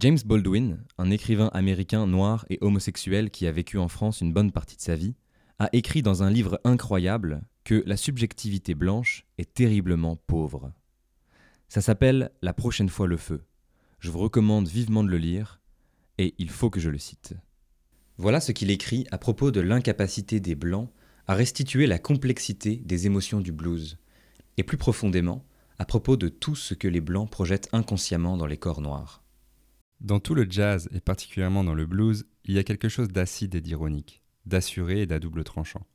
James 0.00 0.18
Baldwin, 0.24 0.84
un 0.98 1.10
écrivain 1.10 1.50
américain 1.52 2.06
noir 2.06 2.46
et 2.50 2.58
homosexuel 2.60 3.30
qui 3.30 3.46
a 3.46 3.52
vécu 3.52 3.78
en 3.78 3.88
France 3.88 4.20
une 4.20 4.32
bonne 4.32 4.52
partie 4.52 4.76
de 4.76 4.82
sa 4.82 4.94
vie, 4.94 5.16
a 5.58 5.68
écrit 5.72 6.02
dans 6.02 6.22
un 6.22 6.30
livre 6.30 6.60
incroyable 6.62 7.42
que 7.64 7.82
la 7.84 7.96
subjectivité 7.96 8.74
blanche 8.74 9.26
est 9.38 9.54
terriblement 9.54 10.16
pauvre. 10.16 10.72
Ça 11.68 11.82
s'appelle 11.82 12.30
La 12.40 12.54
prochaine 12.54 12.88
fois 12.88 13.06
le 13.06 13.18
feu. 13.18 13.44
Je 13.98 14.10
vous 14.10 14.18
recommande 14.18 14.68
vivement 14.68 15.04
de 15.04 15.10
le 15.10 15.18
lire, 15.18 15.60
et 16.16 16.34
il 16.38 16.48
faut 16.48 16.70
que 16.70 16.80
je 16.80 16.88
le 16.88 16.96
cite. 16.96 17.34
Voilà 18.16 18.40
ce 18.40 18.52
qu'il 18.52 18.70
écrit 18.70 19.06
à 19.10 19.18
propos 19.18 19.50
de 19.50 19.60
l'incapacité 19.60 20.40
des 20.40 20.54
Blancs 20.54 20.90
à 21.26 21.34
restituer 21.34 21.86
la 21.86 21.98
complexité 21.98 22.76
des 22.76 23.06
émotions 23.06 23.40
du 23.40 23.52
blues, 23.52 23.98
et 24.56 24.62
plus 24.62 24.78
profondément, 24.78 25.44
à 25.78 25.84
propos 25.84 26.16
de 26.16 26.28
tout 26.28 26.56
ce 26.56 26.72
que 26.72 26.88
les 26.88 27.02
Blancs 27.02 27.30
projettent 27.30 27.68
inconsciemment 27.72 28.38
dans 28.38 28.46
les 28.46 28.56
corps 28.56 28.80
noirs. 28.80 29.22
Dans 30.00 30.20
tout 30.20 30.34
le 30.34 30.46
jazz, 30.48 30.88
et 30.92 31.00
particulièrement 31.00 31.64
dans 31.64 31.74
le 31.74 31.84
blues, 31.84 32.26
il 32.44 32.54
y 32.54 32.58
a 32.58 32.64
quelque 32.64 32.88
chose 32.88 33.08
d'acide 33.08 33.54
et 33.54 33.60
d'ironique, 33.60 34.22
d'assuré 34.46 35.02
et 35.02 35.06
d'à 35.06 35.18
double 35.18 35.44
tranchant. 35.44 35.86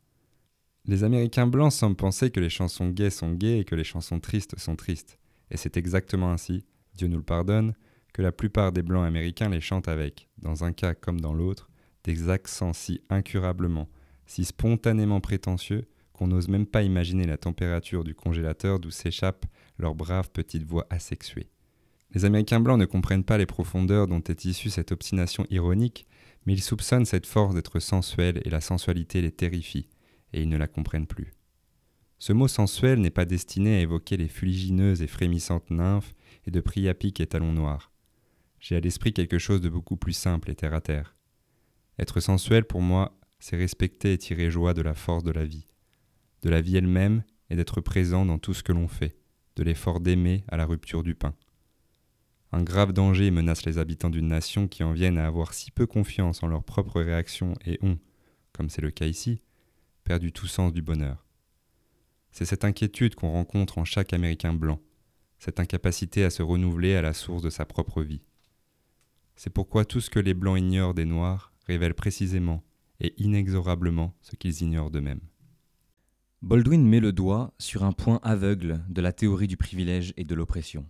Les 0.85 1.03
Américains 1.03 1.47
blancs 1.47 1.73
semblent 1.73 1.95
penser 1.95 2.29
que 2.29 2.39
les 2.39 2.49
chansons 2.49 2.89
gays 2.89 3.09
sont 3.09 3.31
gays 3.31 3.59
et 3.59 3.63
que 3.65 3.75
les 3.75 3.83
chansons 3.83 4.19
tristes 4.19 4.59
sont 4.59 4.75
tristes. 4.75 5.17
Et 5.51 5.57
c'est 5.57 5.77
exactement 5.77 6.31
ainsi, 6.31 6.65
Dieu 6.95 7.07
nous 7.07 7.17
le 7.17 7.23
pardonne, 7.23 7.73
que 8.13 8.21
la 8.21 8.31
plupart 8.31 8.71
des 8.71 8.83
blancs 8.83 9.05
américains 9.05 9.49
les 9.49 9.61
chantent 9.61 9.87
avec, 9.87 10.29
dans 10.37 10.63
un 10.63 10.71
cas 10.71 10.93
comme 10.93 11.19
dans 11.19 11.33
l'autre, 11.33 11.69
des 12.03 12.29
accents 12.29 12.73
si 12.73 13.01
incurablement, 13.09 13.89
si 14.25 14.45
spontanément 14.45 15.21
prétentieux 15.21 15.87
qu'on 16.13 16.27
n'ose 16.27 16.47
même 16.47 16.67
pas 16.67 16.83
imaginer 16.83 17.25
la 17.25 17.37
température 17.37 18.03
du 18.03 18.13
congélateur 18.13 18.79
d'où 18.79 18.91
s'échappent 18.91 19.45
leurs 19.79 19.95
braves 19.95 20.29
petites 20.29 20.63
voix 20.63 20.85
asexuées. 20.89 21.49
Les 22.11 22.25
Américains 22.25 22.59
blancs 22.59 22.79
ne 22.79 22.85
comprennent 22.85 23.23
pas 23.23 23.39
les 23.39 23.47
profondeurs 23.47 24.07
dont 24.07 24.21
est 24.21 24.45
issue 24.45 24.69
cette 24.69 24.91
obstination 24.91 25.47
ironique, 25.49 26.05
mais 26.45 26.53
ils 26.53 26.61
soupçonnent 26.61 27.05
cette 27.05 27.25
force 27.25 27.55
d'être 27.55 27.79
sensuelle 27.79 28.41
et 28.45 28.51
la 28.51 28.61
sensualité 28.61 29.21
les 29.21 29.31
terrifie, 29.31 29.89
et 30.33 30.43
ils 30.43 30.49
ne 30.49 30.57
la 30.57 30.67
comprennent 30.67 31.07
plus. 31.07 31.33
Ce 32.25 32.31
mot 32.31 32.47
sensuel 32.47 33.01
n'est 33.01 33.09
pas 33.09 33.25
destiné 33.25 33.75
à 33.75 33.79
évoquer 33.81 34.15
les 34.15 34.29
fuligineuses 34.29 35.01
et 35.01 35.07
frémissantes 35.07 35.69
nymphes 35.69 36.15
et 36.47 36.51
de 36.51 36.61
priapiques 36.61 37.19
et 37.19 37.27
talons 37.27 37.51
noirs. 37.51 37.91
J'ai 38.61 38.77
à 38.77 38.79
l'esprit 38.79 39.11
quelque 39.11 39.39
chose 39.39 39.59
de 39.59 39.67
beaucoup 39.67 39.97
plus 39.97 40.13
simple 40.13 40.49
et 40.49 40.55
terre 40.55 40.73
à 40.73 40.79
terre. 40.79 41.17
Être 41.99 42.21
sensuel 42.21 42.63
pour 42.63 42.79
moi, 42.79 43.19
c'est 43.39 43.57
respecter 43.57 44.13
et 44.13 44.17
tirer 44.17 44.49
joie 44.49 44.73
de 44.73 44.81
la 44.81 44.93
force 44.93 45.25
de 45.25 45.33
la 45.33 45.43
vie, 45.43 45.67
de 46.43 46.49
la 46.49 46.61
vie 46.61 46.77
elle-même 46.77 47.25
et 47.49 47.57
d'être 47.57 47.81
présent 47.81 48.25
dans 48.25 48.39
tout 48.39 48.53
ce 48.53 48.63
que 48.63 48.71
l'on 48.71 48.87
fait, 48.87 49.17
de 49.57 49.63
l'effort 49.63 49.99
d'aimer 49.99 50.45
à 50.47 50.55
la 50.55 50.65
rupture 50.65 51.03
du 51.03 51.15
pain. 51.15 51.35
Un 52.53 52.63
grave 52.63 52.93
danger 52.93 53.31
menace 53.31 53.65
les 53.65 53.79
habitants 53.79 54.09
d'une 54.09 54.29
nation 54.29 54.69
qui 54.69 54.85
en 54.85 54.93
viennent 54.93 55.17
à 55.17 55.27
avoir 55.27 55.53
si 55.53 55.71
peu 55.71 55.87
confiance 55.87 56.41
en 56.41 56.47
leurs 56.47 56.63
propres 56.63 57.01
réactions 57.01 57.55
et 57.65 57.79
ont, 57.81 57.99
comme 58.53 58.69
c'est 58.69 58.81
le 58.81 58.91
cas 58.91 59.07
ici, 59.07 59.41
perdu 60.05 60.31
tout 60.31 60.47
sens 60.47 60.71
du 60.71 60.81
bonheur. 60.81 61.22
C'est 62.33 62.45
cette 62.45 62.65
inquiétude 62.65 63.13
qu'on 63.13 63.31
rencontre 63.31 63.77
en 63.77 63.85
chaque 63.85 64.11
Américain 64.11 64.53
blanc, 64.53 64.81
cette 65.37 65.59
incapacité 65.59 66.23
à 66.23 66.31
se 66.31 66.41
renouveler 66.41 66.95
à 66.95 67.03
la 67.03 67.13
source 67.13 67.43
de 67.43 67.51
sa 67.51 67.63
propre 67.63 68.01
vie. 68.01 68.23
C'est 69.35 69.51
pourquoi 69.51 69.85
tout 69.85 70.01
ce 70.01 70.09
que 70.09 70.19
les 70.19 70.33
Blancs 70.33 70.57
ignorent 70.57 70.95
des 70.95 71.05
Noirs 71.05 71.53
révèle 71.67 71.93
précisément 71.93 72.63
et 72.99 73.13
inexorablement 73.21 74.15
ce 74.21 74.35
qu'ils 74.35 74.63
ignorent 74.63 74.89
d'eux-mêmes. 74.89 75.21
Baldwin 76.41 76.87
met 76.87 76.99
le 76.99 77.13
doigt 77.13 77.53
sur 77.59 77.83
un 77.83 77.91
point 77.91 78.19
aveugle 78.23 78.83
de 78.89 79.01
la 79.01 79.13
théorie 79.13 79.47
du 79.47 79.55
privilège 79.55 80.11
et 80.17 80.23
de 80.23 80.33
l'oppression. 80.33 80.89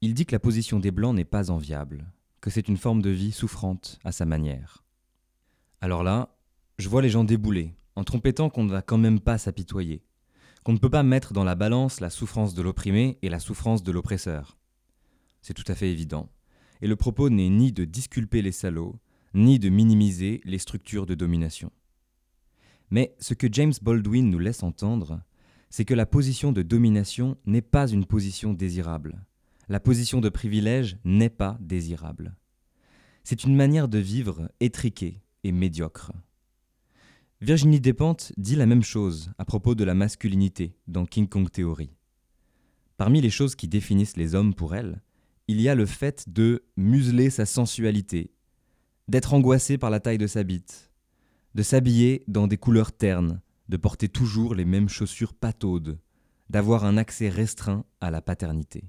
Il 0.00 0.14
dit 0.14 0.26
que 0.26 0.34
la 0.34 0.40
position 0.40 0.78
des 0.78 0.92
Blancs 0.92 1.14
n'est 1.14 1.24
pas 1.24 1.50
enviable, 1.50 2.06
que 2.40 2.50
c'est 2.50 2.68
une 2.68 2.76
forme 2.76 3.02
de 3.02 3.10
vie 3.10 3.32
souffrante 3.32 3.98
à 4.04 4.12
sa 4.12 4.26
manière. 4.26 4.84
Alors 5.80 6.04
là, 6.04 6.38
je 6.78 6.88
vois 6.88 7.02
les 7.02 7.10
gens 7.10 7.24
débouler, 7.24 7.74
en 7.96 8.04
trompettant 8.04 8.48
qu'on 8.48 8.64
ne 8.64 8.70
va 8.70 8.80
quand 8.80 8.96
même 8.96 9.20
pas 9.20 9.36
s'apitoyer, 9.36 10.04
qu'on 10.64 10.72
ne 10.72 10.78
peut 10.78 10.90
pas 10.90 11.02
mettre 11.02 11.32
dans 11.32 11.44
la 11.44 11.54
balance 11.54 12.00
la 12.00 12.10
souffrance 12.10 12.54
de 12.54 12.62
l'opprimé 12.62 13.18
et 13.22 13.28
la 13.28 13.40
souffrance 13.40 13.82
de 13.82 13.92
l'oppresseur. 13.92 14.58
C'est 15.42 15.54
tout 15.54 15.64
à 15.68 15.74
fait 15.74 15.90
évident, 15.90 16.30
et 16.82 16.86
le 16.86 16.96
propos 16.96 17.30
n'est 17.30 17.48
ni 17.48 17.72
de 17.72 17.84
disculper 17.84 18.42
les 18.42 18.52
salauds, 18.52 18.98
ni 19.34 19.58
de 19.58 19.68
minimiser 19.68 20.40
les 20.44 20.58
structures 20.58 21.06
de 21.06 21.14
domination. 21.14 21.70
Mais 22.90 23.14
ce 23.20 23.34
que 23.34 23.48
James 23.50 23.72
Baldwin 23.80 24.28
nous 24.30 24.38
laisse 24.38 24.62
entendre, 24.62 25.22
c'est 25.70 25.84
que 25.84 25.94
la 25.94 26.06
position 26.06 26.52
de 26.52 26.62
domination 26.62 27.36
n'est 27.46 27.62
pas 27.62 27.86
une 27.86 28.04
position 28.04 28.52
désirable. 28.52 29.24
La 29.68 29.78
position 29.78 30.20
de 30.20 30.28
privilège 30.28 30.98
n'est 31.04 31.30
pas 31.30 31.56
désirable. 31.60 32.34
C'est 33.22 33.44
une 33.44 33.54
manière 33.54 33.86
de 33.86 33.98
vivre 33.98 34.50
étriquée 34.58 35.22
et 35.44 35.52
médiocre. 35.52 36.12
Virginie 37.42 37.80
Despentes 37.80 38.32
dit 38.36 38.54
la 38.54 38.66
même 38.66 38.82
chose 38.82 39.32
à 39.38 39.46
propos 39.46 39.74
de 39.74 39.82
la 39.82 39.94
masculinité 39.94 40.76
dans 40.86 41.06
King 41.06 41.26
Kong 41.26 41.50
Theory. 41.50 41.88
Parmi 42.98 43.22
les 43.22 43.30
choses 43.30 43.54
qui 43.54 43.66
définissent 43.66 44.18
les 44.18 44.34
hommes 44.34 44.52
pour 44.52 44.74
elle, 44.74 45.00
il 45.48 45.58
y 45.58 45.70
a 45.70 45.74
le 45.74 45.86
fait 45.86 46.28
de 46.28 46.62
museler 46.76 47.30
sa 47.30 47.46
sensualité 47.46 48.34
d'être 49.08 49.32
angoissé 49.32 49.78
par 49.78 49.88
la 49.88 50.00
taille 50.00 50.18
de 50.18 50.26
sa 50.26 50.42
bite, 50.42 50.92
de 51.54 51.62
s'habiller 51.62 52.24
dans 52.28 52.46
des 52.46 52.58
couleurs 52.58 52.92
ternes, 52.92 53.40
de 53.70 53.78
porter 53.78 54.10
toujours 54.10 54.54
les 54.54 54.66
mêmes 54.66 54.90
chaussures 54.90 55.32
pataudes, 55.32 55.98
d'avoir 56.50 56.84
un 56.84 56.98
accès 56.98 57.30
restreint 57.30 57.86
à 58.02 58.10
la 58.10 58.20
paternité. 58.20 58.84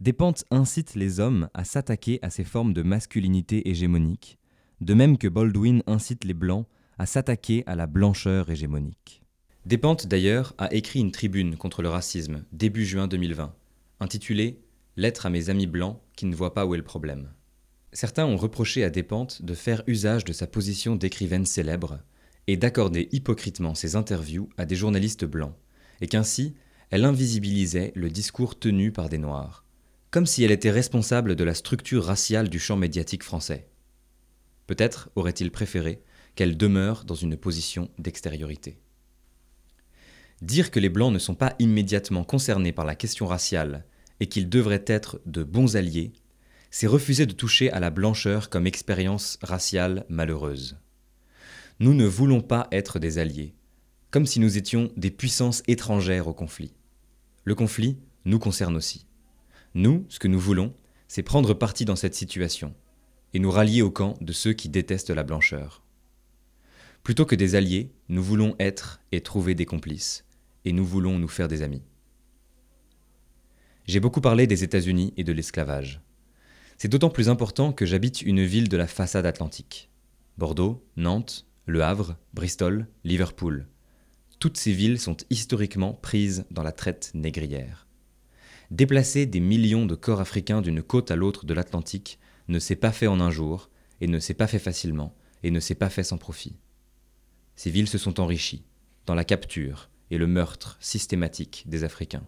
Despentes 0.00 0.44
incite 0.50 0.96
les 0.96 1.20
hommes 1.20 1.48
à 1.54 1.62
s'attaquer 1.62 2.18
à 2.22 2.30
ces 2.30 2.42
formes 2.42 2.72
de 2.72 2.82
masculinité 2.82 3.70
hégémonique, 3.70 4.40
de 4.80 4.92
même 4.92 5.18
que 5.18 5.28
Baldwin 5.28 5.84
incite 5.86 6.24
les 6.24 6.34
blancs 6.34 6.66
à 7.00 7.06
s'attaquer 7.06 7.64
à 7.64 7.76
la 7.76 7.86
blancheur 7.86 8.50
hégémonique. 8.50 9.22
Despentes 9.64 10.06
d'ailleurs 10.06 10.52
a 10.58 10.70
écrit 10.74 11.00
une 11.00 11.12
tribune 11.12 11.56
contre 11.56 11.80
le 11.80 11.88
racisme 11.88 12.44
début 12.52 12.84
juin 12.84 13.08
2020, 13.08 13.54
intitulée 14.00 14.60
Lettre 14.98 15.24
à 15.24 15.30
mes 15.30 15.48
amis 15.48 15.66
blancs 15.66 15.98
qui 16.14 16.26
ne 16.26 16.34
voient 16.34 16.52
pas 16.52 16.66
où 16.66 16.74
est 16.74 16.76
le 16.76 16.84
problème. 16.84 17.30
Certains 17.94 18.26
ont 18.26 18.36
reproché 18.36 18.84
à 18.84 18.90
Despentes 18.90 19.40
de 19.40 19.54
faire 19.54 19.82
usage 19.86 20.26
de 20.26 20.34
sa 20.34 20.46
position 20.46 20.94
d'écrivaine 20.94 21.46
célèbre 21.46 22.00
et 22.48 22.58
d'accorder 22.58 23.08
hypocritement 23.12 23.74
ses 23.74 23.96
interviews 23.96 24.50
à 24.58 24.66
des 24.66 24.76
journalistes 24.76 25.24
blancs, 25.24 25.54
et 26.02 26.06
qu'ainsi 26.06 26.54
elle 26.90 27.06
invisibilisait 27.06 27.92
le 27.94 28.10
discours 28.10 28.58
tenu 28.58 28.92
par 28.92 29.08
des 29.08 29.16
Noirs, 29.16 29.64
comme 30.10 30.26
si 30.26 30.44
elle 30.44 30.52
était 30.52 30.70
responsable 30.70 31.34
de 31.34 31.44
la 31.44 31.54
structure 31.54 32.04
raciale 32.04 32.50
du 32.50 32.58
champ 32.58 32.76
médiatique 32.76 33.24
français. 33.24 33.70
Peut-être 34.66 35.08
aurait-il 35.16 35.50
préféré 35.50 36.02
qu'elle 36.40 36.56
demeure 36.56 37.04
dans 37.04 37.14
une 37.14 37.36
position 37.36 37.90
d'extériorité. 37.98 38.78
Dire 40.40 40.70
que 40.70 40.80
les 40.80 40.88
Blancs 40.88 41.12
ne 41.12 41.18
sont 41.18 41.34
pas 41.34 41.54
immédiatement 41.58 42.24
concernés 42.24 42.72
par 42.72 42.86
la 42.86 42.94
question 42.94 43.26
raciale 43.26 43.84
et 44.20 44.26
qu'ils 44.26 44.48
devraient 44.48 44.86
être 44.86 45.20
de 45.26 45.44
bons 45.44 45.76
alliés 45.76 46.14
c'est 46.70 46.86
refuser 46.86 47.26
de 47.26 47.34
toucher 47.34 47.70
à 47.72 47.78
la 47.78 47.90
blancheur 47.90 48.48
comme 48.48 48.66
expérience 48.66 49.38
raciale 49.42 50.06
malheureuse. 50.08 50.78
Nous 51.78 51.92
ne 51.92 52.06
voulons 52.06 52.40
pas 52.40 52.68
être 52.72 52.98
des 52.98 53.18
alliés, 53.18 53.52
comme 54.10 54.24
si 54.24 54.40
nous 54.40 54.56
étions 54.56 54.90
des 54.96 55.10
puissances 55.10 55.62
étrangères 55.68 56.26
au 56.26 56.32
conflit. 56.32 56.72
Le 57.44 57.54
conflit 57.54 57.98
nous 58.24 58.38
concerne 58.38 58.76
aussi. 58.76 59.04
Nous, 59.74 60.06
ce 60.08 60.18
que 60.18 60.28
nous 60.28 60.40
voulons, 60.40 60.72
c'est 61.06 61.22
prendre 61.22 61.52
parti 61.52 61.84
dans 61.84 61.96
cette 61.96 62.14
situation 62.14 62.74
et 63.34 63.40
nous 63.40 63.50
rallier 63.50 63.82
au 63.82 63.90
camp 63.90 64.16
de 64.22 64.32
ceux 64.32 64.54
qui 64.54 64.70
détestent 64.70 65.10
la 65.10 65.22
blancheur. 65.22 65.82
Plutôt 67.02 67.24
que 67.24 67.34
des 67.34 67.54
alliés, 67.54 67.92
nous 68.08 68.22
voulons 68.22 68.54
être 68.58 69.00
et 69.10 69.22
trouver 69.22 69.54
des 69.54 69.66
complices, 69.66 70.24
et 70.64 70.72
nous 70.72 70.84
voulons 70.84 71.18
nous 71.18 71.28
faire 71.28 71.48
des 71.48 71.62
amis. 71.62 71.82
J'ai 73.86 74.00
beaucoup 74.00 74.20
parlé 74.20 74.46
des 74.46 74.62
États-Unis 74.62 75.14
et 75.16 75.24
de 75.24 75.32
l'esclavage. 75.32 76.00
C'est 76.76 76.88
d'autant 76.88 77.10
plus 77.10 77.28
important 77.28 77.72
que 77.72 77.86
j'habite 77.86 78.22
une 78.22 78.44
ville 78.44 78.68
de 78.68 78.76
la 78.76 78.86
façade 78.86 79.26
atlantique. 79.26 79.90
Bordeaux, 80.38 80.84
Nantes, 80.96 81.46
Le 81.66 81.82
Havre, 81.82 82.16
Bristol, 82.32 82.86
Liverpool. 83.04 83.66
Toutes 84.38 84.56
ces 84.56 84.72
villes 84.72 85.00
sont 85.00 85.16
historiquement 85.28 85.94
prises 85.94 86.44
dans 86.50 86.62
la 86.62 86.72
traite 86.72 87.10
négrière. 87.14 87.86
Déplacer 88.70 89.26
des 89.26 89.40
millions 89.40 89.86
de 89.86 89.94
corps 89.94 90.20
africains 90.20 90.62
d'une 90.62 90.82
côte 90.82 91.10
à 91.10 91.16
l'autre 91.16 91.44
de 91.44 91.54
l'Atlantique 91.54 92.18
ne 92.48 92.58
s'est 92.58 92.76
pas 92.76 92.92
fait 92.92 93.08
en 93.08 93.20
un 93.20 93.30
jour, 93.30 93.68
et 94.00 94.06
ne 94.06 94.18
s'est 94.18 94.34
pas 94.34 94.46
fait 94.46 94.58
facilement, 94.58 95.14
et 95.42 95.50
ne 95.50 95.60
s'est 95.60 95.74
pas 95.74 95.90
fait 95.90 96.04
sans 96.04 96.18
profit. 96.18 96.56
Ces 97.62 97.68
villes 97.68 97.90
se 97.90 97.98
sont 97.98 98.20
enrichies, 98.20 98.64
dans 99.04 99.14
la 99.14 99.22
capture 99.22 99.90
et 100.10 100.16
le 100.16 100.26
meurtre 100.26 100.78
systématique 100.80 101.64
des 101.66 101.84
Africains. 101.84 102.26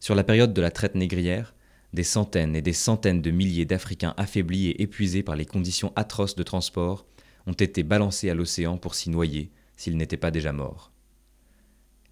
Sur 0.00 0.14
la 0.14 0.22
période 0.22 0.52
de 0.52 0.60
la 0.60 0.70
traite 0.70 0.96
négrière, 0.96 1.54
des 1.94 2.02
centaines 2.02 2.54
et 2.54 2.60
des 2.60 2.74
centaines 2.74 3.22
de 3.22 3.30
milliers 3.30 3.64
d'Africains 3.64 4.12
affaiblis 4.18 4.66
et 4.66 4.82
épuisés 4.82 5.22
par 5.22 5.34
les 5.34 5.46
conditions 5.46 5.94
atroces 5.96 6.34
de 6.34 6.42
transport 6.42 7.06
ont 7.46 7.54
été 7.54 7.84
balancés 7.84 8.28
à 8.28 8.34
l'océan 8.34 8.76
pour 8.76 8.96
s'y 8.96 9.08
noyer 9.08 9.50
s'ils 9.78 9.96
n'étaient 9.96 10.18
pas 10.18 10.30
déjà 10.30 10.52
morts. 10.52 10.92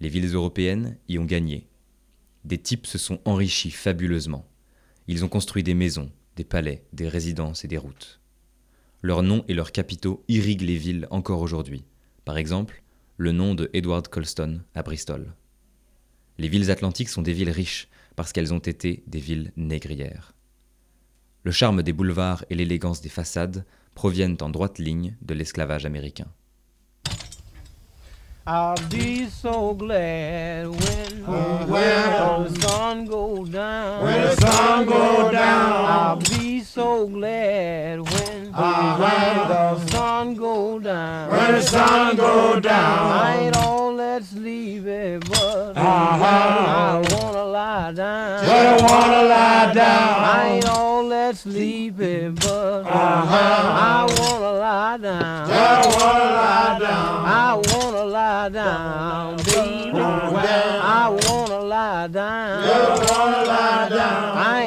Les 0.01 0.09
villes 0.09 0.35
européennes 0.35 0.97
y 1.07 1.19
ont 1.19 1.27
gagné. 1.27 1.69
Des 2.47 2.57
types 2.57 2.87
se 2.87 2.97
sont 2.97 3.21
enrichis 3.27 3.73
fabuleusement. 3.73 4.49
Ils 5.07 5.23
ont 5.23 5.29
construit 5.29 5.63
des 5.63 5.75
maisons, 5.75 6.11
des 6.37 6.45
palais, 6.45 6.83
des 6.95 7.09
résidences 7.09 7.63
et 7.67 7.69
des 7.69 7.77
routes. 7.77 8.21
Leurs 9.03 9.23
noms 9.23 9.45
et 9.49 9.55
leurs 9.55 9.73
capitaux 9.73 10.25
irriguent 10.29 10.63
les 10.63 10.79
villes 10.79 11.07
encore 11.11 11.43
aujourd'hui. 11.43 11.85
Par 12.24 12.38
exemple, 12.38 12.83
le 13.16 13.33
nom 13.33 13.54
de 13.54 13.70
Edward 13.72 14.09
Colston 14.09 14.61
à 14.74 14.83
Bristol. 14.83 15.33
Les 16.38 16.48
villes 16.48 16.70
atlantiques 16.70 17.09
sont 17.09 17.22
des 17.22 17.33
villes 17.33 17.50
riches, 17.50 17.88
parce 18.16 18.33
qu'elles 18.33 18.54
ont 18.54 18.59
été 18.59 19.02
des 19.06 19.20
villes 19.20 19.52
négrières. 19.56 20.33
Le 21.42 21.52
charme 21.52 21.83
des 21.83 21.92
boulevards 21.92 22.44
et 22.50 22.54
l'élégance 22.54 23.00
des 23.00 23.09
façades 23.09 23.64
proviennent 23.94 24.37
en 24.40 24.50
droite 24.50 24.78
ligne 24.78 25.16
de 25.22 25.35
l'esclavage 25.35 25.87
américain. 25.87 26.28
I'll 28.46 28.74
be 28.88 29.28
so 29.28 29.74
glad 29.74 30.66
when, 30.66 31.24
oh, 31.28 31.66
when 31.68 32.44
the 32.44 32.61
sun 32.61 33.04
go 33.04 33.44
down. 33.44 34.02
When 34.02 34.22
the 34.22 34.37
sun 34.40 34.87
go 34.87 35.30
down. 35.30 35.85
I'll 35.85 36.16
be 36.16 36.50
be 36.61 36.64
so 36.64 37.06
glad 37.06 37.50
When 41.51 41.59
the 41.59 41.67
sun 41.67 42.15
go 42.15 42.61
down. 42.61 43.11
I 43.11 43.37
ain't 43.47 43.57
all 43.57 43.97
that 43.97 44.23
sleepy, 44.23 45.19
but 45.19 45.73
Uh-huh. 45.77 45.83
I 45.83 47.03
wanna 47.11 47.45
lie 47.45 47.91
down. 47.93 48.45
Just 48.47 48.85
wanna 48.85 49.23
lie 49.25 49.73
down. 49.75 50.15
I 50.37 50.49
ain't 50.53 50.69
all 50.69 51.09
that 51.09 51.37
sleepy, 51.37 52.29
but 52.29 52.87
Uh-huh. 52.87 53.35
I 53.35 54.07
wanna 54.17 54.53
lie 54.65 54.97
down. 54.99 55.49
Just 55.49 55.99
wanna 55.99 56.29
lie 56.39 56.79
down. 56.79 57.25
I 57.27 57.61
wanna 57.73 58.05
lie 58.05 58.49
down, 58.51 59.37
baby. 59.39 59.99
I 59.99 61.09
wanna 61.27 61.59
lie 61.75 62.07
down. 62.07 62.63
Just 62.63 63.11
wanna 63.11 63.43
lie 63.45 63.89
down. 63.89 64.39
I 64.39 64.63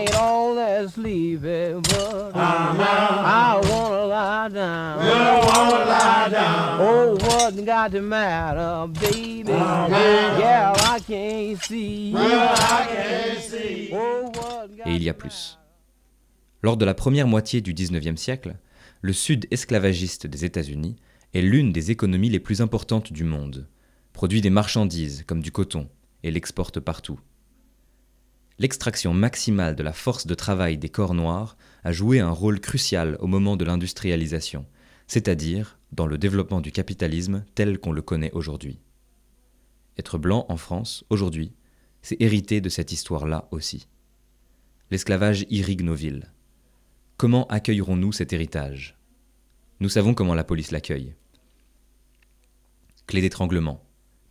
down. 4.74 5.00
Just 5.00 5.56
wanna 5.56 5.86
lie 5.86 6.30
down. 6.30 6.82
Oh, 6.82 7.18
what 7.26 7.66
got 7.66 7.92
the 7.92 8.02
matter, 8.02 8.88
baby? 9.00 9.52
Yeah, 9.52 10.74
I 10.78 11.00
can't 11.00 11.64
see. 11.64 12.14
I 12.16 12.88
can't 12.88 13.40
see. 13.40 13.90
Oh, 13.94 14.32
what 14.36 14.68
got 14.76 14.88
Et 14.88 14.96
il 14.96 15.04
y 15.04 15.10
a 15.10 15.14
plus. 15.14 15.58
Lors 16.62 16.78
de 16.78 16.86
la 16.86 16.94
première 16.94 17.28
moitié 17.28 17.62
du 17.62 17.74
XIXe 17.74 18.20
siècle, 18.20 18.56
le 19.02 19.14
sud 19.14 19.48
esclavagiste 19.52 20.28
des 20.28 20.46
États-Unis 20.46 20.96
est 21.34 21.42
l'une 21.42 21.74
des 21.74 21.92
économies 21.92 22.30
les 22.30 22.40
plus 22.40 22.62
importantes 22.62 23.12
du 23.12 23.24
monde, 23.24 23.68
produit 24.14 24.42
des 24.42 24.50
marchandises 24.50 25.24
comme 25.28 25.42
du 25.42 25.52
coton 25.52 25.90
et 26.24 26.32
l'exporte 26.32 26.80
partout. 26.80 27.20
L'extraction 28.60 29.14
maximale 29.14 29.76
de 29.76 29.84
la 29.84 29.94
force 29.94 30.26
de 30.28 30.36
travail 30.36 30.78
des 30.78 30.90
corps 30.90 31.16
noirs 31.16 31.58
a 31.84 31.92
joué 31.92 32.20
un 32.20 32.32
rôle 32.32 32.60
crucial 32.60 33.18
au 33.20 33.28
moment 33.28 33.58
de 33.58 33.66
l'industrialisation, 33.66 34.66
c'est-à-dire 35.08 35.80
dans 35.92 36.08
le 36.08 36.18
développement 36.18 36.62
du 36.62 36.72
capitalisme 36.72 37.46
tel 37.56 37.80
qu'on 37.80 37.92
le 37.92 38.02
connaît 38.02 38.32
aujourd'hui. 38.32 38.80
Être 39.98 40.18
blanc 40.18 40.46
en 40.50 40.58
France, 40.58 41.04
aujourd'hui, 41.10 41.54
c'est 42.02 42.22
hériter 42.22 42.62
de 42.62 42.70
cette 42.70 42.92
histoire-là 42.92 43.48
aussi. 43.52 43.88
L'esclavage 44.92 45.46
irrigue 45.50 45.84
nos 45.84 45.94
villes. 45.94 46.32
Comment 47.18 47.48
accueillerons-nous 47.48 48.12
cet 48.12 48.34
héritage? 48.34 48.98
Nous 49.80 49.90
savons 49.90 50.14
comment 50.14 50.36
la 50.36 50.44
police 50.44 50.72
l'accueille. 50.72 51.16
Clé 53.08 53.22
d'étranglement, 53.22 53.84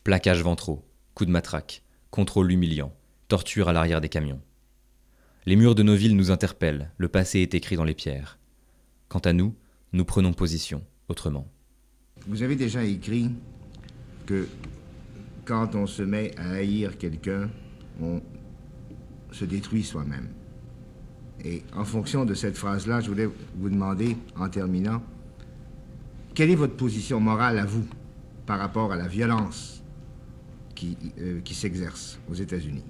plaquages 0.04 0.42
ventraux, 0.42 0.84
coups 1.14 1.28
de 1.28 1.32
matraque, 1.32 1.82
contrôle 2.10 2.50
humiliant, 2.50 2.94
torture 3.28 3.68
à 3.68 3.72
l'arrière 3.72 4.00
des 4.00 4.08
camions. 4.08 4.40
Les 5.44 5.56
murs 5.56 5.74
de 5.74 5.82
nos 5.82 5.96
villes 5.96 6.16
nous 6.16 6.30
interpellent, 6.30 6.92
le 6.98 7.08
passé 7.08 7.40
est 7.40 7.54
écrit 7.54 7.74
dans 7.74 7.82
les 7.82 7.94
pierres. 7.94 8.38
Quant 9.08 9.18
à 9.18 9.32
nous, 9.32 9.56
nous 9.92 10.04
prenons 10.04 10.32
position 10.32 10.84
autrement. 11.08 11.48
Vous 12.28 12.44
avez 12.44 12.54
déjà 12.54 12.84
écrit 12.84 13.28
que 14.24 14.46
quand 15.44 15.74
on 15.74 15.88
se 15.88 16.02
met 16.02 16.30
à 16.38 16.52
haïr 16.52 16.96
quelqu'un, 16.96 17.50
on 18.00 18.22
se 19.32 19.44
détruit 19.44 19.82
soi-même. 19.82 20.28
Et 21.44 21.64
en 21.74 21.84
fonction 21.84 22.24
de 22.24 22.34
cette 22.34 22.56
phrase-là, 22.56 23.00
je 23.00 23.08
voulais 23.08 23.28
vous 23.56 23.68
demander, 23.68 24.16
en 24.36 24.48
terminant, 24.48 25.02
quelle 26.34 26.50
est 26.50 26.54
votre 26.54 26.76
position 26.76 27.18
morale 27.18 27.58
à 27.58 27.64
vous 27.64 27.86
par 28.46 28.60
rapport 28.60 28.92
à 28.92 28.96
la 28.96 29.08
violence 29.08 29.82
qui, 30.76 30.96
euh, 31.18 31.40
qui 31.40 31.54
s'exerce 31.54 32.20
aux 32.30 32.34
États-Unis? 32.34 32.84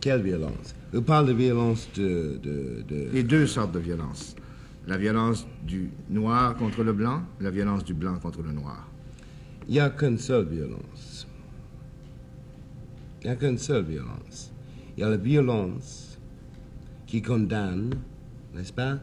Quelle 0.00 0.22
violence? 0.22 0.74
Parle 1.02 1.26
de 1.26 1.32
violence 1.32 1.88
de... 1.94 2.38
de, 2.42 2.82
de- 2.88 3.08
Les 3.12 3.22
deux 3.22 3.46
sortes 3.46 3.72
de 3.72 3.78
violence. 3.78 4.34
La 4.86 4.96
violence 4.96 5.46
du 5.66 5.90
noir 6.08 6.54
contre 6.56 6.84
le 6.84 6.92
blanc, 6.92 7.22
la 7.40 7.50
violence 7.50 7.84
du 7.84 7.92
blanc 7.94 8.18
contre 8.18 8.42
le 8.42 8.52
noir. 8.52 8.86
Il 9.68 9.72
n'y 9.72 9.80
a 9.80 9.90
qu'une 9.90 10.16
seule 10.18 10.46
violence. 10.46 11.26
Il 13.22 13.26
n'y 13.26 13.32
a 13.32 13.36
qu'une 13.36 13.58
seule 13.58 13.84
violence. 13.84 14.52
Il 14.96 15.00
y 15.00 15.02
a 15.02 15.10
la 15.10 15.16
violence 15.16 16.18
qui 17.06 17.20
condamne, 17.20 17.90
n'est-ce 18.54 18.72
pas? 18.72 18.98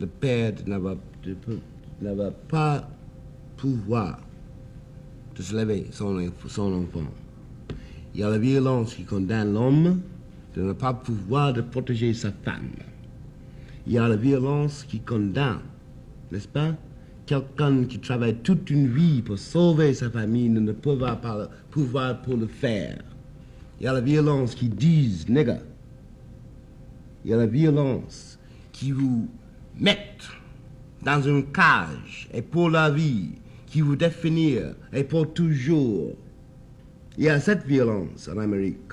Le 0.00 0.06
père 0.06 0.54
n'ava 0.66 0.94
de- 1.24 1.36
n'ava 2.00 2.30
pas 2.30 2.88
pouvoir 3.56 4.20
de 5.34 5.42
se 5.42 5.56
lever 5.56 5.88
son, 5.90 6.30
son 6.46 6.72
enfant. 6.72 7.02
Il 8.14 8.20
y 8.20 8.24
a 8.24 8.30
la 8.30 8.38
violence 8.38 8.94
qui 8.94 9.04
condamne 9.04 9.52
l'homme 9.52 10.00
de 10.56 10.62
ne 10.62 10.72
pas 10.72 10.94
pouvoir 10.94 11.54
protéger 11.70 12.14
sa 12.14 12.32
femme. 12.32 12.70
Il 13.86 13.92
y 13.92 13.98
a 13.98 14.08
la 14.08 14.16
violence 14.16 14.84
qui 14.88 15.00
condamne, 15.00 15.60
n'est-ce 16.32 16.48
pas? 16.48 16.74
Quelqu'un 17.26 17.84
qui 17.84 17.98
travaille 17.98 18.36
toute 18.36 18.70
une 18.70 18.88
vie 18.88 19.22
pour 19.22 19.38
sauver 19.38 19.92
sa 19.94 20.10
famille 20.10 20.48
ne 20.48 20.72
peut 20.72 20.96
pas 20.96 21.20
pouvoir 21.70 22.22
pour 22.22 22.36
le 22.36 22.46
faire. 22.46 22.98
Il 23.78 23.84
y 23.84 23.86
a 23.86 23.92
la 23.92 24.00
violence 24.00 24.54
qui 24.54 24.68
dit 24.68 25.24
nigger. 25.28 25.58
Il 27.24 27.30
y 27.30 27.34
a 27.34 27.36
la 27.36 27.46
violence 27.46 28.38
qui 28.72 28.92
vous 28.92 29.28
met 29.78 30.16
dans 31.02 31.22
une 31.22 31.44
cage 31.52 32.28
et 32.32 32.42
pour 32.42 32.70
la 32.70 32.90
vie, 32.90 33.32
qui 33.66 33.82
vous 33.82 33.96
définit 33.96 34.56
et 34.92 35.04
pour 35.04 35.32
toujours. 35.32 36.16
Il 37.18 37.24
y 37.24 37.28
a 37.28 37.40
cette 37.40 37.66
violence 37.66 38.28
en 38.28 38.38
Amérique. 38.38 38.92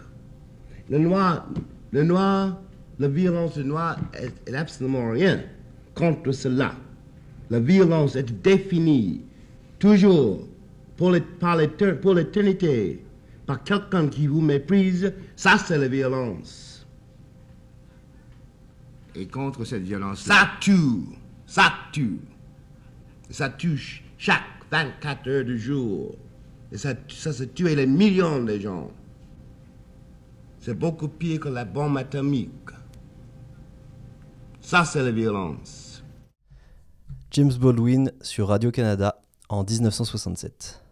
Le 0.89 0.97
noir, 0.97 1.47
le 1.91 2.03
noir, 2.03 2.59
la 2.97 3.07
violence 3.07 3.53
du 3.53 3.63
noir 3.63 3.99
est, 4.13 4.49
est 4.49 4.55
absolument 4.55 5.11
rien 5.11 5.43
contre 5.93 6.31
cela. 6.31 6.73
La 7.51 7.59
violence 7.59 8.15
est 8.15 8.31
définie 8.41 9.21
toujours 9.77 10.47
pour 10.97 11.11
l'éternité 11.11 13.03
par 13.45 13.63
quelqu'un 13.63 14.07
qui 14.07 14.25
vous 14.25 14.41
méprise. 14.41 15.13
Ça, 15.35 15.59
c'est 15.59 15.77
la 15.77 15.87
violence. 15.87 16.87
Et 19.13 19.27
contre 19.27 19.65
cette 19.65 19.83
violence 19.83 20.21
Ça 20.21 20.49
tue. 20.59 20.73
Ça 21.45 21.71
tue. 21.91 22.17
Ça 23.29 23.49
tue 23.49 24.03
chaque 24.17 24.41
24 24.71 25.29
heures 25.29 25.45
du 25.45 25.59
jour. 25.59 26.15
Et 26.75 26.77
ça, 26.77 26.93
ça 27.07 27.31
se 27.31 27.45
tue 27.45 27.73
les 27.73 27.85
millions 27.85 28.43
de 28.43 28.59
gens. 28.59 28.91
C'est 30.59 30.77
beaucoup 30.77 31.07
pire 31.07 31.39
que 31.39 31.47
la 31.47 31.63
bombe 31.63 31.95
atomique. 31.95 32.51
Ça, 34.59 34.83
c'est 34.83 35.01
la 35.01 35.13
violence. 35.13 36.03
James 37.31 37.53
Baldwin 37.53 38.11
sur 38.19 38.49
Radio-Canada 38.49 39.21
en 39.47 39.63
1967. 39.63 40.83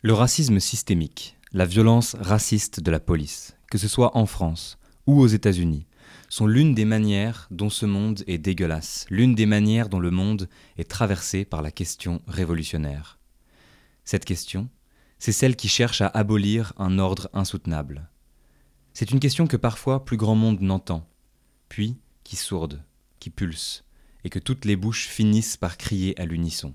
Le 0.00 0.14
racisme 0.14 0.60
systémique, 0.60 1.36
la 1.52 1.66
violence 1.66 2.16
raciste 2.18 2.80
de 2.80 2.90
la 2.90 3.00
police, 3.00 3.54
que 3.70 3.76
ce 3.76 3.86
soit 3.86 4.16
en 4.16 4.24
France 4.24 4.78
ou 5.06 5.20
aux 5.20 5.26
États-Unis, 5.26 5.86
sont 6.30 6.46
l'une 6.46 6.74
des 6.74 6.86
manières 6.86 7.48
dont 7.50 7.68
ce 7.68 7.84
monde 7.84 8.22
est 8.26 8.38
dégueulasse, 8.38 9.04
l'une 9.10 9.34
des 9.34 9.44
manières 9.44 9.90
dont 9.90 10.00
le 10.00 10.10
monde 10.10 10.48
est 10.78 10.88
traversé 10.88 11.44
par 11.44 11.60
la 11.60 11.70
question 11.70 12.22
révolutionnaire. 12.26 13.19
Cette 14.10 14.24
question, 14.24 14.68
c'est 15.20 15.30
celle 15.30 15.54
qui 15.54 15.68
cherche 15.68 16.00
à 16.00 16.08
abolir 16.08 16.72
un 16.78 16.98
ordre 16.98 17.30
insoutenable. 17.32 18.10
C'est 18.92 19.12
une 19.12 19.20
question 19.20 19.46
que 19.46 19.56
parfois 19.56 20.04
plus 20.04 20.16
grand 20.16 20.34
monde 20.34 20.60
n'entend, 20.60 21.08
puis 21.68 21.96
qui 22.24 22.34
sourde, 22.34 22.82
qui 23.20 23.30
pulse, 23.30 23.84
et 24.24 24.28
que 24.28 24.40
toutes 24.40 24.64
les 24.64 24.74
bouches 24.74 25.06
finissent 25.06 25.56
par 25.56 25.76
crier 25.76 26.20
à 26.20 26.26
l'unisson. 26.26 26.74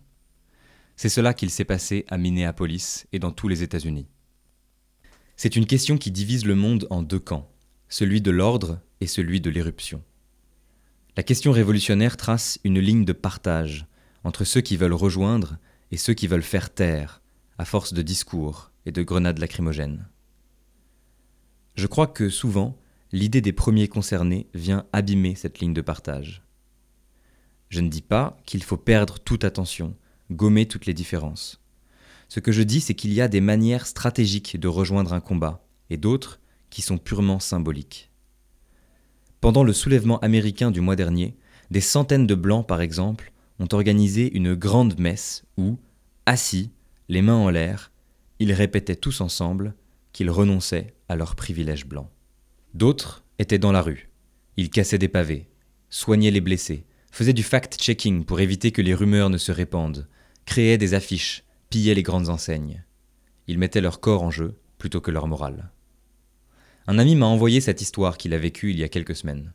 C'est 0.95 1.09
cela 1.09 1.33
qu'il 1.33 1.49
s'est 1.49 1.65
passé 1.65 2.05
à 2.07 2.17
Minneapolis 2.17 3.05
et 3.11 3.19
dans 3.19 3.33
tous 3.33 3.49
les 3.49 3.63
États-Unis. 3.63 4.07
C'est 5.35 5.57
une 5.57 5.67
question 5.67 5.97
qui 5.97 6.11
divise 6.11 6.45
le 6.45 6.55
monde 6.55 6.87
en 6.89 7.03
deux 7.03 7.19
camps, 7.19 7.51
celui 7.89 8.21
de 8.21 8.31
l'ordre 8.31 8.79
et 9.01 9.07
celui 9.07 9.41
de 9.41 9.49
l'éruption. 9.49 10.01
La 11.17 11.23
question 11.23 11.51
révolutionnaire 11.51 12.15
trace 12.15 12.59
une 12.63 12.79
ligne 12.79 13.03
de 13.03 13.11
partage 13.11 13.87
entre 14.23 14.45
ceux 14.45 14.61
qui 14.61 14.77
veulent 14.77 14.93
rejoindre 14.93 15.57
et 15.91 15.97
ceux 15.97 16.13
qui 16.13 16.27
veulent 16.27 16.41
faire 16.41 16.73
taire, 16.73 17.21
à 17.57 17.65
force 17.65 17.93
de 17.93 18.01
discours 18.01 18.71
et 18.85 18.91
de 18.91 19.03
grenades 19.03 19.39
lacrymogènes. 19.39 20.07
Je 21.75 21.87
crois 21.87 22.07
que 22.07 22.29
souvent, 22.29 22.77
l'idée 23.11 23.41
des 23.41 23.53
premiers 23.53 23.87
concernés 23.87 24.47
vient 24.53 24.85
abîmer 24.93 25.35
cette 25.35 25.59
ligne 25.59 25.73
de 25.73 25.81
partage. 25.81 26.43
Je 27.69 27.81
ne 27.81 27.89
dis 27.89 28.01
pas 28.01 28.37
qu'il 28.45 28.63
faut 28.63 28.77
perdre 28.77 29.19
toute 29.19 29.43
attention, 29.43 29.95
gommer 30.31 30.67
toutes 30.67 30.85
les 30.85 30.93
différences. 30.93 31.61
Ce 32.27 32.39
que 32.39 32.51
je 32.51 32.63
dis, 32.63 32.81
c'est 32.81 32.95
qu'il 32.95 33.13
y 33.13 33.21
a 33.21 33.27
des 33.27 33.41
manières 33.41 33.87
stratégiques 33.87 34.59
de 34.59 34.67
rejoindre 34.67 35.13
un 35.13 35.19
combat, 35.19 35.65
et 35.89 35.97
d'autres 35.97 36.39
qui 36.69 36.81
sont 36.81 36.97
purement 36.97 37.39
symboliques. 37.39 38.11
Pendant 39.41 39.63
le 39.63 39.73
soulèvement 39.73 40.19
américain 40.19 40.71
du 40.71 40.81
mois 40.81 40.95
dernier, 40.95 41.37
des 41.71 41.81
centaines 41.81 42.27
de 42.27 42.35
Blancs, 42.35 42.67
par 42.67 42.81
exemple, 42.81 43.31
ont 43.59 43.67
organisé 43.71 44.35
une 44.35 44.55
grande 44.55 44.99
messe 44.99 45.43
où, 45.57 45.77
assis, 46.25 46.71
les 47.09 47.21
mains 47.21 47.35
en 47.35 47.49
l'air, 47.49 47.91
ils 48.39 48.53
répétaient 48.53 48.95
tous 48.95 49.21
ensemble 49.21 49.75
qu'ils 50.11 50.29
renonçaient 50.29 50.93
à 51.09 51.15
leurs 51.15 51.35
privilèges 51.35 51.85
blancs. 51.85 52.09
D'autres 52.73 53.23
étaient 53.39 53.59
dans 53.59 53.71
la 53.71 53.81
rue, 53.81 54.09
Il 54.57 54.69
cassait 54.69 54.97
des 54.97 55.09
pavés, 55.09 55.49
soignait 55.89 56.31
les 56.31 56.41
blessés, 56.41 56.85
faisait 57.11 57.33
du 57.33 57.43
fact-checking 57.43 58.25
pour 58.25 58.39
éviter 58.39 58.71
que 58.71 58.81
les 58.81 58.95
rumeurs 58.95 59.29
ne 59.29 59.37
se 59.37 59.51
répandent, 59.51 60.07
créait 60.45 60.77
des 60.77 60.93
affiches, 60.93 61.43
pillait 61.69 61.93
les 61.93 62.03
grandes 62.03 62.29
enseignes. 62.29 62.83
Ils 63.47 63.57
mettaient 63.57 63.81
leur 63.81 63.99
corps 63.99 64.23
en 64.23 64.31
jeu 64.31 64.55
plutôt 64.77 65.01
que 65.01 65.11
leur 65.11 65.27
morale. 65.27 65.71
Un 66.87 66.99
ami 66.99 67.15
m'a 67.15 67.25
envoyé 67.25 67.61
cette 67.61 67.81
histoire 67.81 68.17
qu'il 68.17 68.33
a 68.33 68.37
vécue 68.37 68.71
il 68.71 68.79
y 68.79 68.83
a 68.83 68.89
quelques 68.89 69.15
semaines. 69.15 69.53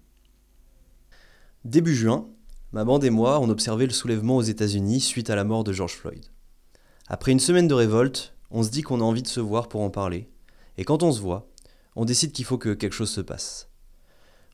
Début 1.64 1.94
juin, 1.94 2.26
ma 2.72 2.84
bande 2.84 3.04
et 3.04 3.10
moi, 3.10 3.40
on 3.40 3.50
observait 3.50 3.86
le 3.86 3.92
soulèvement 3.92 4.36
aux 4.36 4.42
États-Unis 4.42 5.00
suite 5.00 5.30
à 5.30 5.36
la 5.36 5.44
mort 5.44 5.64
de 5.64 5.72
George 5.72 5.94
Floyd. 5.94 6.24
Après 7.12 7.32
une 7.32 7.40
semaine 7.40 7.66
de 7.66 7.74
révolte, 7.74 8.34
on 8.52 8.62
se 8.62 8.70
dit 8.70 8.82
qu'on 8.82 9.00
a 9.00 9.04
envie 9.04 9.22
de 9.22 9.26
se 9.26 9.40
voir 9.40 9.68
pour 9.68 9.80
en 9.80 9.90
parler, 9.90 10.30
et 10.78 10.84
quand 10.84 11.02
on 11.02 11.10
se 11.10 11.20
voit, 11.20 11.50
on 11.96 12.04
décide 12.04 12.30
qu'il 12.30 12.44
faut 12.44 12.56
que 12.56 12.72
quelque 12.72 12.92
chose 12.92 13.10
se 13.10 13.20
passe. 13.20 13.68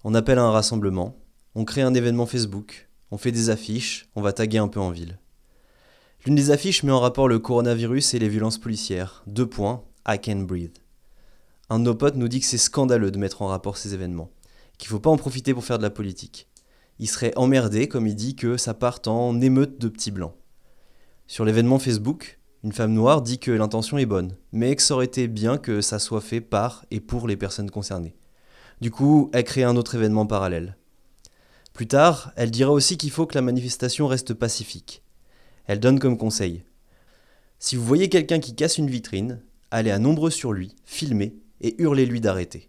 On 0.05 0.15
appelle 0.15 0.39
à 0.39 0.45
un 0.45 0.51
rassemblement, 0.51 1.19
on 1.55 1.67
crée 1.67 1.83
un 1.83 1.93
événement 1.93 2.25
Facebook, 2.25 2.89
on 3.11 3.19
fait 3.19 3.31
des 3.31 3.51
affiches, 3.51 4.09
on 4.17 4.23
va 4.23 4.33
taguer 4.33 4.57
un 4.57 4.69
peu 4.69 4.81
en 4.81 4.91
ville. 4.91 5.19
L'une 6.25 6.35
des 6.35 6.51
affiches 6.51 6.83
met 6.83 6.93
en 6.93 7.01
rapport 7.01 7.29
le 7.29 7.39
coronavirus 7.39 8.15
et 8.15 8.19
les 8.19 8.31
violences 8.31 8.57
policières. 8.57 9.23
Deux 9.27 9.47
points, 9.47 9.85
I 10.09 10.19
can 10.19 10.37
breathe. 10.37 10.79
Un 11.69 11.79
de 11.79 11.85
nos 11.85 11.95
potes 11.95 12.17
nous 12.17 12.29
dit 12.29 12.41
que 12.41 12.47
c'est 12.47 12.57
scandaleux 12.57 13.11
de 13.11 13.19
mettre 13.19 13.43
en 13.43 13.49
rapport 13.49 13.77
ces 13.77 13.93
événements, 13.93 14.31
qu'il 14.79 14.89
faut 14.89 14.99
pas 14.99 15.11
en 15.11 15.19
profiter 15.19 15.53
pour 15.53 15.67
faire 15.67 15.77
de 15.77 15.83
la 15.83 15.91
politique. 15.91 16.49
Il 17.01 17.07
serait 17.07 17.37
emmerdé, 17.37 17.87
comme 17.87 18.07
il 18.07 18.17
dit, 18.17 18.35
que 18.35 18.57
ça 18.57 18.73
parte 18.73 19.09
en 19.09 19.43
émeute 19.43 19.79
de 19.79 19.89
petits 19.89 20.11
blancs. 20.11 20.33
Sur 21.27 21.45
l'événement 21.45 21.79
Facebook, 21.79 22.39
une 22.67 22.73
femme 22.73 22.95
noire 22.95 23.23
dit 23.23 23.39
que 23.39 23.53
l'intention 23.53 23.97
est 23.97 24.07
bonne, 24.07 24.35
mais 24.51 24.75
que 24.75 24.83
ça 24.83 24.95
aurait 24.95 25.05
été 25.05 25.29
bien 25.29 25.57
que 25.57 25.81
ça 25.81 26.01
soit 26.01 26.21
fait 26.21 26.41
par 26.41 26.85
et 26.91 26.99
pour 26.99 27.29
les 27.29 27.37
personnes 27.37 27.71
concernées. 27.71 28.17
Du 28.81 28.91
coup, 28.91 29.31
elle 29.33 29.45
crée 29.45 29.63
un 29.63 29.77
autre 29.77 29.95
événement 29.95 30.27
parallèle. 30.27 30.77
Plus 31.75 31.87
tard, 31.87 32.33
elle 32.35 32.51
dira 32.51 32.73
aussi 32.73 32.97
qu'il 32.97 33.13
faut 33.13 33.25
que 33.25 33.37
la 33.37 33.43
manifestation 33.43 34.09
reste 34.09 34.35
pacifique. 34.35 35.05
Elle 35.67 35.79
donne 35.79 36.01
comme 36.01 36.19
conseil. 36.19 36.65
Si 37.61 37.77
vous 37.77 37.85
voyez 37.85 38.09
quelqu'un 38.09 38.41
qui 38.41 38.57
casse 38.57 38.79
une 38.79 38.91
vitrine, 38.91 39.41
allez 39.71 39.93
à 39.93 40.01
nombreux 40.01 40.31
sur 40.31 40.53
lui, 40.53 40.75
filmez 40.87 41.37
et 41.61 41.81
hurlez-lui 41.81 42.21
d'arrêter. 42.21 42.69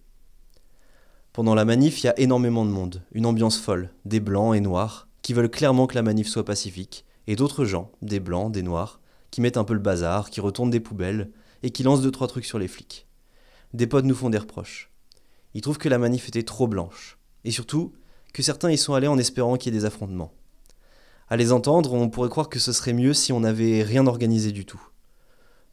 Pendant 1.33 1.55
la 1.55 1.65
manif, 1.65 2.03
il 2.03 2.05
y 2.05 2.09
a 2.09 2.19
énormément 2.19 2.65
de 2.65 2.71
monde, 2.71 3.01
une 3.13 3.25
ambiance 3.25 3.57
folle, 3.57 3.89
des 4.05 4.19
blancs 4.19 4.55
et 4.55 4.61
noirs, 4.61 5.07
qui 5.23 5.33
veulent 5.33 5.49
clairement 5.49 5.87
que 5.87 5.95
la 5.95 6.03
manif 6.03 6.27
soit 6.27 6.45
pacifique, 6.45 7.03
et 7.25 7.35
d'autres 7.35 7.65
gens, 7.65 7.89
des 8.03 8.19
blancs, 8.19 8.51
des 8.51 8.61
noirs, 8.61 8.99
qui 9.31 9.41
mettent 9.41 9.57
un 9.57 9.63
peu 9.63 9.73
le 9.73 9.79
bazar, 9.79 10.29
qui 10.29 10.41
retournent 10.41 10.69
des 10.69 10.79
poubelles, 10.79 11.31
et 11.63 11.71
qui 11.71 11.83
lancent 11.83 12.01
deux 12.01 12.11
trois 12.11 12.27
trucs 12.27 12.45
sur 12.45 12.59
les 12.59 12.67
flics. 12.67 13.07
Des 13.73 13.87
potes 13.87 14.05
nous 14.05 14.15
font 14.15 14.29
des 14.29 14.37
reproches. 14.37 14.91
Ils 15.53 15.61
trouvent 15.61 15.77
que 15.77 15.89
la 15.89 15.97
manif 15.97 16.27
était 16.27 16.43
trop 16.43 16.67
blanche, 16.67 17.17
et 17.43 17.51
surtout 17.51 17.93
que 18.33 18.43
certains 18.43 18.71
y 18.71 18.77
sont 18.77 18.93
allés 18.93 19.07
en 19.07 19.17
espérant 19.17 19.57
qu'il 19.57 19.73
y 19.73 19.75
ait 19.75 19.79
des 19.79 19.85
affrontements. 19.85 20.33
À 21.29 21.35
les 21.35 21.51
entendre, 21.51 21.93
on 21.93 22.09
pourrait 22.09 22.29
croire 22.29 22.49
que 22.49 22.59
ce 22.59 22.71
serait 22.71 22.93
mieux 22.93 23.13
si 23.13 23.33
on 23.33 23.41
n'avait 23.41 23.83
rien 23.83 24.07
organisé 24.07 24.51
du 24.51 24.65
tout. 24.65 24.81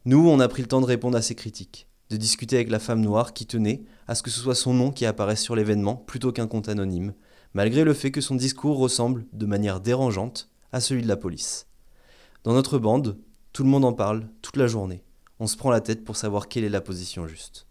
Nous, 0.03 0.27
on 0.27 0.39
a 0.39 0.47
pris 0.47 0.61
le 0.61 0.67
temps 0.67 0.81
de 0.81 0.85
répondre 0.85 1.17
à 1.17 1.21
ces 1.21 1.35
critiques, 1.35 1.87
de 2.09 2.17
discuter 2.17 2.57
avec 2.57 2.69
la 2.69 2.79
femme 2.79 3.01
noire 3.01 3.33
qui 3.33 3.45
tenait 3.45 3.83
à 4.07 4.15
ce 4.15 4.23
que 4.23 4.29
ce 4.29 4.39
soit 4.39 4.55
son 4.55 4.73
nom 4.73 4.91
qui 4.91 5.05
apparaisse 5.05 5.41
sur 5.41 5.55
l'événement 5.55 5.95
plutôt 5.95 6.31
qu'un 6.31 6.47
compte 6.47 6.69
anonyme, 6.69 7.13
malgré 7.53 7.83
le 7.83 7.93
fait 7.93 8.11
que 8.11 8.21
son 8.21 8.35
discours 8.35 8.77
ressemble, 8.77 9.25
de 9.31 9.45
manière 9.45 9.79
dérangeante, 9.79 10.49
à 10.71 10.81
celui 10.81 11.01
de 11.03 11.07
la 11.07 11.17
police. 11.17 11.67
Dans 12.43 12.53
notre 12.53 12.77
bande, 12.77 13.17
tout 13.55 13.63
le 13.63 13.69
monde 13.69 13.85
en 13.85 13.93
parle, 13.93 14.27
toute 14.41 14.57
la 14.57 14.67
journée. 14.67 15.01
On 15.39 15.47
se 15.47 15.55
prend 15.55 15.71
la 15.71 15.79
tête 15.79 16.03
pour 16.03 16.17
savoir 16.17 16.49
quelle 16.49 16.65
est 16.65 16.69
la 16.69 16.81
position 16.81 17.25
juste. 17.25 17.67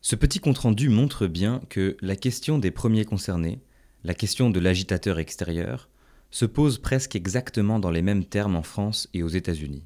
Ce 0.00 0.16
petit 0.16 0.40
compte-rendu 0.40 0.88
montre 0.88 1.28
bien 1.28 1.62
que 1.68 1.96
la 2.00 2.16
question 2.16 2.58
des 2.58 2.72
premiers 2.72 3.04
concernés, 3.04 3.60
la 4.02 4.14
question 4.14 4.50
de 4.50 4.58
l'agitateur 4.58 5.20
extérieur, 5.20 5.88
se 6.32 6.46
pose 6.46 6.78
presque 6.78 7.14
exactement 7.14 7.78
dans 7.78 7.92
les 7.92 8.02
mêmes 8.02 8.24
termes 8.24 8.56
en 8.56 8.64
France 8.64 9.08
et 9.14 9.22
aux 9.22 9.28
États-Unis. 9.28 9.84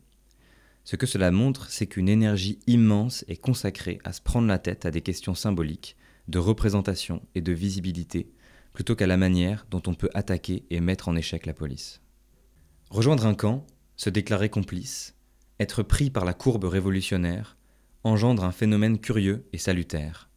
Ce 0.83 0.97
que 0.97 1.05
cela 1.05 1.31
montre, 1.31 1.69
c'est 1.69 1.89
qu'une 1.89 2.09
énergie 2.09 2.59
immense 2.67 3.23
est 3.29 3.37
consacrée 3.37 3.99
à 4.03 4.15
se 4.15 4.23
prendre 4.23 4.49
la 4.49 4.59
tête 4.59 4.87
à 4.87 4.91
des 4.91 5.03
questions 5.03 5.35
symboliques, 5.35 5.95
de 6.27 6.39
représentation 6.39 7.21
et 7.35 7.43
de 7.43 7.53
visibilité, 7.53 8.33
plutôt 8.73 8.97
qu'à 8.97 9.07
la 9.07 9.19
manière 9.19 9.67
dont 9.71 9.83
on 9.89 9.93
peut 9.93 10.11
attaquer 10.15 10.65
et 10.71 10.81
mettre 10.81 11.11
en 11.11 11.17
échec 11.17 11.45
la 11.45 11.53
police. 11.53 12.01
Rejoindre 12.89 13.27
un 13.27 13.35
camp, 13.35 13.67
se 13.97 14.09
déclarer 14.09 14.49
complice, 14.49 15.14
être 15.61 15.83
pris 15.83 16.11
par 16.11 16.25
la 16.25 16.35
courbe 16.35 16.65
révolutionnaire, 16.65 17.57
engendre 18.03 18.45
un 18.45 18.53
phénomène 18.53 18.99
curieux 18.99 19.47
et 19.53 19.59
salutaire. 19.59 20.29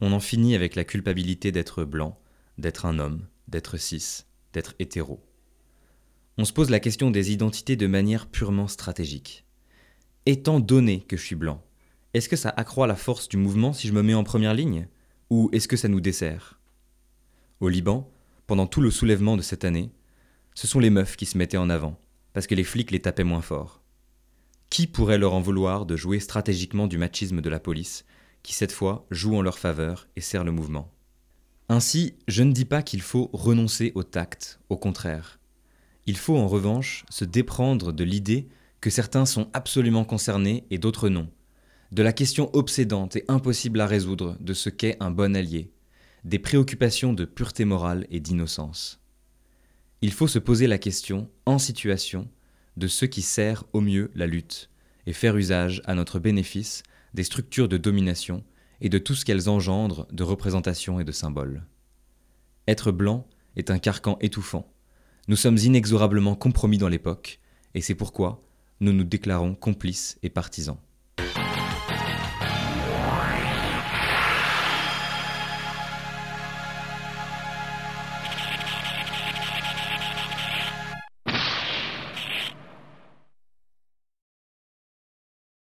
On 0.00 0.12
en 0.12 0.20
finit 0.20 0.54
avec 0.54 0.74
la 0.74 0.84
culpabilité 0.84 1.52
d'être 1.52 1.84
blanc, 1.84 2.18
d'être 2.58 2.86
un 2.86 2.98
homme, 2.98 3.26
d'être 3.48 3.76
cis, 3.76 4.24
d'être 4.52 4.74
hétéro. 4.78 5.24
On 6.38 6.44
se 6.44 6.52
pose 6.52 6.70
la 6.70 6.80
question 6.80 7.10
des 7.10 7.32
identités 7.32 7.76
de 7.76 7.86
manière 7.86 8.26
purement 8.26 8.68
stratégique. 8.68 9.44
Étant 10.26 10.60
donné 10.60 11.00
que 11.00 11.16
je 11.16 11.22
suis 11.22 11.36
blanc, 11.36 11.62
est-ce 12.12 12.28
que 12.28 12.36
ça 12.36 12.48
accroît 12.56 12.86
la 12.86 12.96
force 12.96 13.28
du 13.28 13.36
mouvement 13.36 13.72
si 13.72 13.88
je 13.88 13.92
me 13.92 14.02
mets 14.02 14.14
en 14.14 14.24
première 14.24 14.54
ligne? 14.54 14.88
Ou 15.30 15.50
est-ce 15.52 15.68
que 15.68 15.76
ça 15.76 15.88
nous 15.88 16.00
dessert? 16.00 16.60
Au 17.60 17.68
Liban, 17.68 18.10
pendant 18.46 18.66
tout 18.66 18.80
le 18.80 18.90
soulèvement 18.90 19.36
de 19.36 19.42
cette 19.42 19.64
année, 19.64 19.90
ce 20.54 20.66
sont 20.66 20.80
les 20.80 20.90
meufs 20.90 21.16
qui 21.16 21.26
se 21.26 21.38
mettaient 21.38 21.56
en 21.56 21.70
avant, 21.70 21.98
parce 22.32 22.46
que 22.46 22.54
les 22.54 22.64
flics 22.64 22.90
les 22.90 23.00
tapaient 23.00 23.24
moins 23.24 23.42
fort. 23.42 23.83
Qui 24.74 24.88
pourrait 24.88 25.18
leur 25.18 25.34
en 25.34 25.40
vouloir 25.40 25.86
de 25.86 25.94
jouer 25.94 26.18
stratégiquement 26.18 26.88
du 26.88 26.98
machisme 26.98 27.40
de 27.40 27.48
la 27.48 27.60
police, 27.60 28.04
qui 28.42 28.54
cette 28.54 28.72
fois 28.72 29.06
joue 29.08 29.36
en 29.36 29.40
leur 29.40 29.56
faveur 29.56 30.08
et 30.16 30.20
sert 30.20 30.42
le 30.42 30.50
mouvement 30.50 30.90
Ainsi, 31.68 32.16
je 32.26 32.42
ne 32.42 32.50
dis 32.50 32.64
pas 32.64 32.82
qu'il 32.82 33.00
faut 33.00 33.30
renoncer 33.32 33.92
au 33.94 34.02
tact, 34.02 34.58
au 34.70 34.76
contraire. 34.76 35.38
Il 36.06 36.16
faut 36.16 36.36
en 36.36 36.48
revanche 36.48 37.04
se 37.08 37.24
déprendre 37.24 37.92
de 37.92 38.02
l'idée 38.02 38.48
que 38.80 38.90
certains 38.90 39.26
sont 39.26 39.48
absolument 39.52 40.04
concernés 40.04 40.64
et 40.72 40.78
d'autres 40.78 41.08
non, 41.08 41.28
de 41.92 42.02
la 42.02 42.12
question 42.12 42.50
obsédante 42.52 43.14
et 43.14 43.24
impossible 43.28 43.80
à 43.80 43.86
résoudre 43.86 44.36
de 44.40 44.54
ce 44.54 44.70
qu'est 44.70 44.96
un 44.98 45.12
bon 45.12 45.36
allié, 45.36 45.70
des 46.24 46.40
préoccupations 46.40 47.12
de 47.12 47.24
pureté 47.24 47.64
morale 47.64 48.08
et 48.10 48.18
d'innocence. 48.18 49.00
Il 50.02 50.12
faut 50.12 50.26
se 50.26 50.40
poser 50.40 50.66
la 50.66 50.78
question, 50.78 51.30
en 51.46 51.60
situation, 51.60 52.28
de 52.76 52.86
ce 52.86 53.04
qui 53.04 53.22
sert 53.22 53.64
au 53.72 53.80
mieux 53.80 54.10
la 54.14 54.26
lutte, 54.26 54.70
et 55.06 55.12
faire 55.12 55.36
usage, 55.36 55.82
à 55.84 55.94
notre 55.94 56.18
bénéfice, 56.18 56.82
des 57.14 57.24
structures 57.24 57.68
de 57.68 57.76
domination 57.76 58.44
et 58.80 58.88
de 58.88 58.98
tout 58.98 59.14
ce 59.14 59.24
qu'elles 59.24 59.48
engendrent 59.48 60.06
de 60.12 60.22
représentations 60.22 60.98
et 61.00 61.04
de 61.04 61.12
symboles. 61.12 61.64
Être 62.66 62.92
blanc 62.92 63.26
est 63.56 63.70
un 63.70 63.78
carcan 63.78 64.18
étouffant. 64.20 64.72
Nous 65.28 65.36
sommes 65.36 65.58
inexorablement 65.58 66.34
compromis 66.34 66.78
dans 66.78 66.88
l'époque, 66.88 67.40
et 67.74 67.80
c'est 67.80 67.94
pourquoi 67.94 68.42
nous 68.80 68.92
nous 68.92 69.04
déclarons 69.04 69.54
complices 69.54 70.18
et 70.22 70.30
partisans. 70.30 70.78